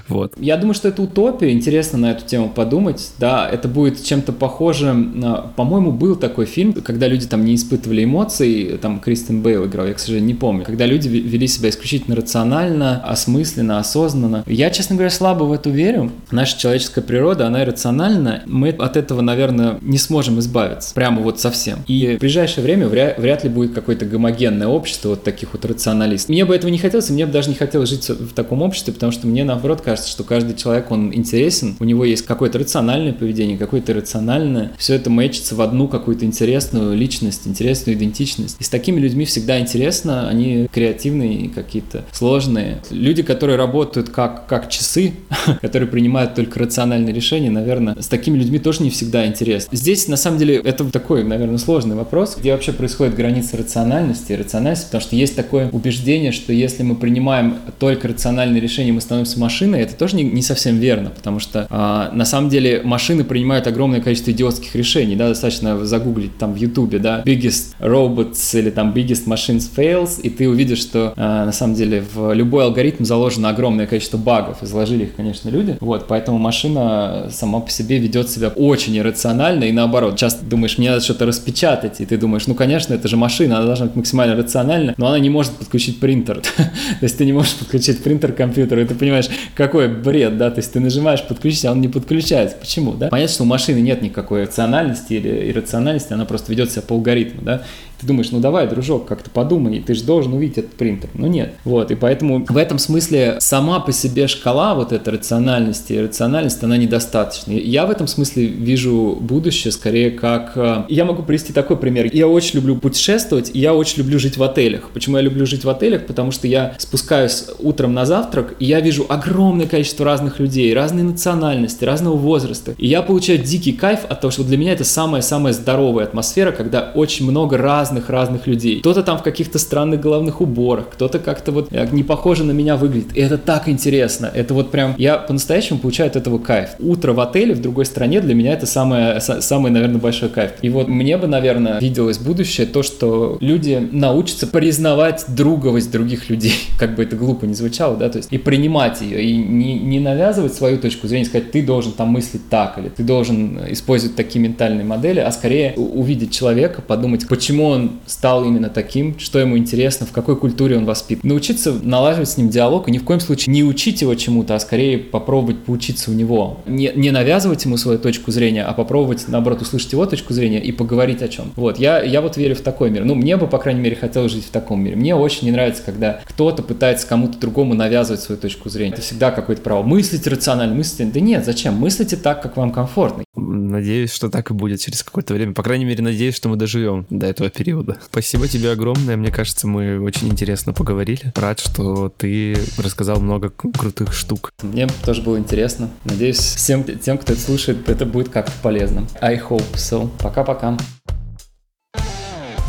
Вот. 0.08 0.34
Я 0.40 0.56
думаю, 0.56 0.76
что 0.76 0.88
это 0.88 1.02
утопия, 1.02 1.52
интересно 1.52 1.98
на 1.98 2.12
эту 2.12 2.26
тему 2.26 2.50
подумать. 2.50 3.12
Да, 3.20 3.50
это 3.50 3.68
будет 3.68 4.02
чем-то 4.02 4.32
похожим. 4.32 5.52
По-моему, 5.58 5.92
был 5.92 6.16
такой 6.16 6.46
фильм, 6.46 6.72
когда 6.72 7.10
люди 7.10 7.28
там 7.28 7.44
не 7.44 7.56
испытывали 7.56 8.06
эмоций, 8.06 8.78
там 8.82 9.02
Кристен 9.02 9.42
Бейл 9.42 9.66
играл, 9.66 9.88
я, 9.88 9.94
к 9.94 10.00
сожалению, 10.00 10.28
не 10.28 10.34
помню. 10.34 10.64
Когда 10.64 10.86
люди 10.86 11.17
вели 11.20 11.48
себя 11.48 11.70
исключительно 11.70 12.16
рационально, 12.16 13.02
осмысленно, 13.04 13.80
осознанно. 13.80 14.44
Я, 14.48 14.70
честно 14.70 14.96
говоря, 14.96 15.10
слабо 15.10 15.44
в 15.44 15.52
это 15.52 15.70
верю. 15.70 16.12
Наша 16.32 16.60
человеческая 16.60 17.02
природа, 17.02 17.48
она 17.48 17.64
иррациональна. 17.64 18.44
Мы 18.46 18.70
от 18.70 18.98
этого, 18.98 19.22
наверное, 19.22 19.78
не 19.82 19.98
сможем 19.98 20.40
избавиться. 20.40 20.94
Прямо 20.94 21.22
вот 21.22 21.40
совсем. 21.40 21.80
И 21.88 22.16
в 22.18 22.20
ближайшее 22.20 22.64
время 22.64 22.88
вряд, 22.88 23.18
вряд 23.20 23.44
ли 23.44 23.50
будет 23.50 23.74
какое-то 23.74 24.06
гомогенное 24.06 24.68
общество 24.68 25.10
вот 25.10 25.24
таких 25.24 25.54
вот 25.54 25.66
рационалистов. 25.66 26.30
Мне 26.30 26.46
бы 26.46 26.56
этого 26.56 26.70
не 26.72 26.78
хотелось, 26.78 27.10
и 27.10 27.14
мне 27.14 27.26
бы 27.26 27.32
даже 27.32 27.50
не 27.50 27.56
хотелось 27.56 27.90
жить 27.90 28.10
в 28.10 28.34
таком 28.34 28.62
обществе, 28.62 28.94
потому 28.94 29.12
что 29.12 29.28
мне, 29.28 29.44
наоборот, 29.44 29.82
кажется, 29.82 30.10
что 30.10 30.24
каждый 30.24 30.56
человек, 30.56 30.92
он 30.92 31.14
интересен, 31.14 31.76
у 31.80 31.84
него 31.84 32.06
есть 32.06 32.26
какое-то 32.26 32.60
рациональное 32.60 33.14
поведение, 33.14 33.58
какое-то 33.58 33.94
рациональное. 33.94 34.72
Все 34.78 34.96
это 34.96 35.10
мэчится 35.10 35.56
в 35.56 35.62
одну 35.62 35.88
какую-то 35.88 36.26
интересную 36.26 36.96
личность, 36.96 37.42
интересную 37.46 37.98
идентичность. 37.98 38.58
И 38.60 38.64
с 38.64 38.70
такими 38.70 39.00
людьми 39.00 39.26
всегда 39.26 39.60
интересно, 39.60 40.28
они 40.30 40.68
креативные, 41.08 41.50
какие-то 41.50 42.04
сложные. 42.12 42.82
Люди, 42.90 43.24
которые 43.24 43.58
работают 43.58 44.10
как, 44.10 44.48
как 44.48 44.70
часы, 44.70 45.14
которые 45.62 45.88
принимают 45.88 46.36
только 46.36 46.60
рациональные 46.60 47.14
решения, 47.14 47.50
наверное, 47.50 47.96
с 48.00 48.08
такими 48.08 48.38
людьми 48.38 48.60
тоже 48.60 48.84
не 48.84 48.90
всегда 48.90 49.26
интересно. 49.26 49.76
Здесь, 49.76 50.08
на 50.08 50.18
самом 50.18 50.38
деле, 50.38 50.56
это 50.56 50.86
такой, 50.86 51.24
наверное, 51.24 51.58
сложный 51.58 51.96
вопрос, 51.96 52.38
где 52.38 52.52
вообще 52.52 52.74
происходит 52.74 53.16
граница 53.16 53.58
рациональности 53.58 54.34
и 54.34 54.36
рациональности, 54.36 54.86
потому 54.88 55.02
что 55.02 55.16
есть 55.16 55.36
такое 55.36 55.70
убеждение, 55.70 56.32
что 56.32 56.54
если 56.54 56.84
мы 56.84 56.96
принимаем 56.96 57.58
только 57.80 58.08
рациональные 58.08 58.62
решения, 58.62 58.92
мы 58.92 59.02
становимся 59.02 59.40
машиной, 59.40 59.82
это 59.82 59.96
тоже 59.96 60.16
не, 60.16 60.24
не 60.24 60.42
совсем 60.42 60.78
верно, 60.80 61.10
потому 61.10 61.40
что 61.40 61.68
а, 61.70 62.12
на 62.14 62.26
самом 62.26 62.50
деле 62.50 62.82
машины 62.84 63.24
принимают 63.24 63.68
огромное 63.68 64.02
количество 64.02 64.32
идиотских 64.32 64.76
решений, 64.76 65.16
да, 65.16 65.30
достаточно 65.30 65.86
загуглить 65.86 66.38
там 66.38 66.54
в 66.54 66.58
ютубе, 66.58 67.00
да, 67.00 67.22
biggest 67.26 67.76
robots 67.80 68.58
или 68.58 68.70
там 68.70 68.94
biggest 68.94 69.26
machines 69.26 69.70
fails, 69.76 70.22
и 70.22 70.30
ты 70.30 70.50
увидишь, 70.50 70.84
что 70.88 71.14
а, 71.16 71.46
на 71.46 71.52
самом 71.52 71.76
деле 71.76 72.02
в 72.14 72.34
любой 72.34 72.64
алгоритм 72.64 73.04
заложено 73.04 73.50
огромное 73.50 73.88
количество 73.88 74.18
багов, 74.18 74.64
и 74.64 74.66
заложили 74.66 75.04
их, 75.04 75.16
конечно, 75.16 75.50
люди, 75.50 75.78
вот, 75.82 76.08
поэтому 76.08 76.38
машина 76.38 77.28
сама 77.32 77.60
по 77.60 77.70
себе 77.70 77.98
ведет 77.98 78.30
себя 78.30 78.50
очень 78.50 78.98
иррационально, 78.98 79.66
и 79.66 79.72
наоборот, 79.72 80.18
часто 80.18 80.46
думаешь, 80.46 80.78
мне 80.78 80.90
надо 80.90 81.04
что-то 81.04 81.26
распечатать, 81.26 82.00
и 82.00 82.06
ты 82.06 82.18
думаешь, 82.18 82.48
ну, 82.48 82.56
конечно, 82.56 82.94
это 82.94 83.08
же 83.08 83.18
машина, 83.18 83.58
она 83.58 83.66
должна 83.66 83.88
быть 83.88 83.96
максимально 83.96 84.36
рациональна, 84.36 84.94
но 84.98 85.08
она 85.08 85.20
не 85.20 85.30
может 85.30 85.54
подключить 85.54 86.00
принтер, 86.00 86.42
то 86.56 86.64
есть 87.02 87.18
ты 87.18 87.26
не 87.26 87.34
можешь 87.34 87.56
подключить 87.56 88.02
принтер 88.04 88.32
к 88.32 88.38
компьютеру, 88.38 88.82
и 88.82 88.86
ты 88.86 88.96
понимаешь, 88.96 89.28
какой 89.56 89.88
бред, 89.88 90.38
да, 90.38 90.50
то 90.52 90.60
есть 90.60 90.72
ты 90.72 90.80
нажимаешь 90.80 91.24
подключить, 91.24 91.66
а 91.66 91.72
он 91.72 91.82
не 91.82 91.90
подключается, 91.90 92.56
почему, 92.58 92.94
да? 92.94 93.10
Понятно, 93.10 93.34
что 93.34 93.44
у 93.44 93.48
машины 93.48 93.80
нет 93.80 94.02
никакой 94.02 94.44
рациональности 94.44 95.14
или 95.14 95.52
иррациональности, 95.52 96.14
она 96.14 96.26
просто 96.26 96.52
ведет 96.52 96.72
себя 96.72 96.82
по 96.82 96.96
алгоритму, 96.96 97.42
да, 97.42 97.64
ты 98.00 98.08
думаешь, 98.08 98.32
ну 98.32 98.40
давай, 98.40 98.68
дружок, 98.68 99.08
как-то 99.08 99.30
подумай, 99.30 99.82
ты 99.86 99.94
же 99.94 100.04
должен 100.04 100.34
увидеть 100.34 100.60
этот 100.60 100.74
принтер. 100.74 101.10
Но 101.14 101.28
нет. 101.28 101.56
Вот, 101.64 101.92
и 101.92 101.96
поэтому 101.96 102.46
в 102.48 102.58
этом 102.58 102.80
смысле 102.80 103.38
сама 103.40 103.80
по 103.80 103.92
себе 103.92 104.28
шкала 104.28 104.76
вот 104.76 104.92
этой 104.92 105.14
рациональности 105.14 105.94
и 105.94 106.00
рациональности, 106.00 106.66
она 106.66 106.78
недостаточна. 106.78 107.52
Я 107.54 107.86
в 107.86 107.92
этом 107.92 108.08
смысле 108.08 108.46
вижу 108.46 109.18
будущее 109.20 109.72
скорее 109.72 110.12
как... 110.12 110.54
Э, 110.56 110.86
я 110.90 111.06
могу 111.06 111.24
привести 111.24 111.54
такой 111.54 111.78
пример. 111.78 112.10
Я 112.14 112.28
очень 112.28 112.56
люблю 112.56 112.78
путешествовать, 112.78 113.52
и 113.54 113.60
я 113.60 113.74
очень 113.74 114.00
люблю 114.00 114.20
жить 114.20 114.38
в 114.38 114.44
отелях. 114.44 114.90
Почему 114.94 115.18
я 115.18 115.24
люблю 115.24 115.46
жить 115.46 115.64
в 115.64 115.70
отелях? 115.70 116.06
Потому 116.06 116.32
что 116.32 116.48
я 116.48 116.76
спускаюсь 116.78 117.46
утром 117.60 117.94
на 117.94 118.06
завтрак, 118.06 118.56
и 118.60 118.66
я 118.66 118.80
вижу 118.80 119.06
огромное 119.10 119.68
количество 119.68 120.06
разных 120.06 120.40
людей, 120.40 120.74
разной 120.74 121.04
национальности, 121.04 121.84
разного 121.84 122.16
возраста. 122.16 122.76
И 122.78 122.88
я 122.88 123.02
получаю 123.02 123.40
дикий 123.40 123.74
кайф 123.74 124.02
от 124.08 124.22
того, 124.22 124.32
что 124.32 124.44
для 124.44 124.58
меня 124.58 124.74
это 124.74 124.84
самая-самая 124.84 125.54
здоровая 125.54 126.06
атмосфера, 126.06 126.52
когда 126.52 126.92
очень 126.94 127.30
много 127.30 127.58
разных 127.58 127.87
разных-разных 127.88 128.48
людей. 128.48 128.80
Кто-то 128.80 129.04
там 129.04 129.18
в 129.18 129.24
каких-то 129.24 129.60
странных 129.60 130.02
головных 130.02 130.42
уборах, 130.42 130.90
кто-то 130.92 131.20
как-то 131.20 131.52
вот 131.52 131.68
э, 131.72 131.88
не 131.92 132.04
похоже 132.04 132.44
на 132.44 132.52
меня 132.52 132.76
выглядит. 132.76 133.16
И 133.16 133.22
это 133.22 133.38
так 133.38 133.70
интересно. 133.70 134.30
Это 134.34 134.54
вот 134.54 134.72
прям, 134.72 134.96
я 134.98 135.18
по-настоящему 135.18 135.80
получаю 135.80 136.10
от 136.10 136.16
этого 136.16 136.38
кайф. 136.38 136.72
Утро 136.80 137.14
в 137.14 137.20
отеле 137.20 137.54
в 137.54 137.62
другой 137.62 137.86
стране 137.86 138.20
для 138.20 138.36
меня 138.36 138.54
это 138.54 138.66
самое, 138.66 139.20
самый, 139.22 139.72
наверное, 139.72 140.00
большой 140.00 140.30
кайф. 140.30 140.52
И 140.62 140.70
вот 140.70 140.88
мне 140.88 141.18
бы, 141.18 141.28
наверное, 141.28 141.80
виделось 141.80 142.18
будущее 142.18 142.68
то, 142.68 142.84
что 142.84 143.38
люди 143.40 143.88
научатся 143.92 144.48
признавать 144.48 145.26
друговость 145.28 145.92
других 145.92 146.30
людей, 146.30 146.54
как 146.80 146.96
бы 146.96 147.04
это 147.04 147.16
глупо 147.16 147.46
не 147.46 147.54
звучало, 147.54 147.96
да, 147.96 148.10
то 148.10 148.18
есть 148.18 148.32
и 148.32 148.38
принимать 148.38 149.02
ее, 149.02 149.24
и 149.24 149.38
не, 149.38 149.80
не 149.80 150.00
навязывать 150.00 150.54
свою 150.54 150.78
точку 150.78 151.08
зрения, 151.08 151.26
сказать, 151.26 151.52
ты 151.52 151.64
должен 151.64 151.94
там 151.94 152.10
мыслить 152.10 152.50
так, 152.50 152.78
или 152.78 152.90
ты 152.90 153.04
должен 153.04 153.60
использовать 153.70 154.16
такие 154.16 154.42
ментальные 154.42 154.86
модели, 154.86 155.20
а 155.20 155.32
скорее 155.32 155.74
увидеть 155.76 156.32
человека, 156.32 156.82
подумать, 156.82 157.28
почему 157.28 157.66
он 157.66 157.77
он 157.78 157.92
стал 158.06 158.44
именно 158.44 158.70
таким, 158.70 159.18
что 159.20 159.40
ему 159.40 159.58
интересно, 159.58 160.06
в 160.06 160.12
какой 160.12 160.36
культуре 160.36 160.78
он 160.78 160.86
воспитан. 160.86 161.28
Научиться 161.28 161.74
налаживать 161.74 162.30
с 162.30 162.38
ним 162.38 162.50
диалог 162.50 162.88
и 162.88 162.92
ни 162.92 162.98
в 162.98 163.04
коем 163.04 163.20
случае 163.20 163.54
не 163.54 163.64
учить 163.64 164.02
его 164.02 164.14
чему-то, 164.16 164.56
а 164.56 164.60
скорее 164.60 164.98
попробовать 164.98 165.64
поучиться 165.64 166.12
у 166.12 166.14
него. 166.14 166.60
Не, 166.66 166.92
не 166.96 167.12
навязывать 167.12 167.64
ему 167.66 167.78
свою 167.78 168.00
точку 168.00 168.32
зрения, 168.32 168.64
а 168.64 168.74
попробовать, 168.74 169.26
наоборот, 169.28 169.62
услышать 169.62 169.92
его 169.94 170.06
точку 170.06 170.34
зрения 170.34 170.60
и 170.60 170.72
поговорить 170.72 171.22
о 171.22 171.28
чем. 171.28 171.52
Вот, 171.56 171.80
я, 171.80 172.02
я 172.02 172.22
вот 172.22 172.38
верю 172.38 172.56
в 172.56 172.62
такой 172.62 172.90
мир. 172.90 173.06
Ну, 173.06 173.16
мне 173.16 173.38
бы, 173.38 173.48
по 173.48 173.58
крайней 173.58 173.82
мере, 173.82 173.96
хотелось 173.96 174.32
жить 174.32 174.46
в 174.46 174.50
таком 174.50 174.84
мире. 174.84 174.96
Мне 174.96 175.16
очень 175.16 175.46
не 175.46 175.52
нравится, 175.52 175.84
когда 175.86 176.22
кто-то 176.26 176.64
пытается 176.64 177.08
кому-то 177.08 177.38
другому 177.38 177.74
навязывать 177.74 178.22
свою 178.22 178.40
точку 178.40 178.70
зрения. 178.70 178.94
Это 178.94 179.02
всегда 179.02 179.32
какое-то 179.32 179.62
право. 179.62 179.84
Мыслить 179.84 180.26
рационально, 180.28 180.76
мыслить... 180.76 181.12
Да 181.12 181.20
нет, 181.20 181.46
зачем? 181.46 181.76
Мыслите 181.76 182.16
так, 182.18 182.42
как 182.42 182.58
вам 182.58 182.72
комфортно. 182.72 183.24
Надеюсь, 183.38 184.12
что 184.12 184.30
так 184.30 184.50
и 184.52 184.54
будет 184.54 184.82
через 184.82 185.04
какое-то 185.04 185.34
время. 185.34 185.54
По 185.54 185.64
крайней 185.64 185.86
мере, 185.86 186.04
надеюсь, 186.04 186.36
что 186.36 186.50
мы 186.50 186.56
доживем 186.56 187.06
до 187.10 187.28
этого 187.28 187.50
периода. 187.50 187.98
Спасибо 188.06 188.48
тебе 188.48 188.72
огромное. 188.72 189.16
Мне 189.16 189.32
кажется, 189.32 189.68
мы 189.68 190.00
очень 190.02 190.28
интересно 190.28 190.74
поговорили. 190.74 191.32
Рад, 191.36 191.60
что 191.60 192.10
ты 192.10 192.58
рассказал 192.78 193.20
много 193.20 193.50
крутых 193.50 194.14
штук. 194.14 194.52
Мне 194.64 194.88
тоже 195.06 195.22
было 195.22 195.38
интересно. 195.38 195.90
Надеюсь, 196.04 196.40
всем 196.40 196.84
тем, 196.84 197.18
кто 197.18 197.34
это 197.34 197.42
слушает, 197.42 197.88
это 197.88 198.06
будет 198.06 198.30
как-то 198.30 198.54
полезно. 198.62 199.08
I 199.22 199.38
hope 199.38 199.74
so. 199.74 200.10
Пока-пока. 200.20 200.78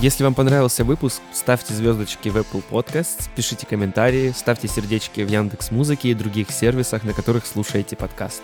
Если 0.01 0.23
вам 0.23 0.35
понравился 0.35 0.85
выпуск, 0.85 1.21
ставьте 1.33 1.75
звездочки 1.75 2.29
в 2.29 2.37
Apple 2.37 2.63
Podcasts, 2.71 3.29
пишите 3.35 3.67
комментарии, 3.67 4.33
ставьте 4.37 4.69
сердечки 4.69 5.23
в 5.23 5.29
Яндекс 5.29 5.73
Музыке 5.73 6.11
и 6.11 6.15
других 6.15 6.53
сервисах, 6.53 7.03
на 7.03 7.13
которых 7.13 7.47
слушаете 7.47 7.97
подкаст. 7.97 8.43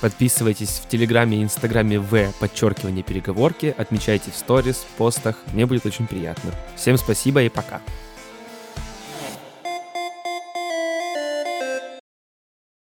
Подписывайтесь 0.00 0.80
в 0.84 0.88
Телеграме 0.88 1.38
и 1.38 1.42
Инстаграме 1.42 1.98
в 1.98 2.32
подчеркивание 2.38 3.02
переговорки, 3.02 3.74
отмечайте 3.76 4.30
в 4.30 4.36
сторис, 4.36 4.86
постах, 4.98 5.36
мне 5.52 5.66
будет 5.66 5.86
очень 5.86 6.06
приятно. 6.06 6.52
Всем 6.76 6.98
спасибо 6.98 7.42
и 7.42 7.48
пока. 7.48 7.80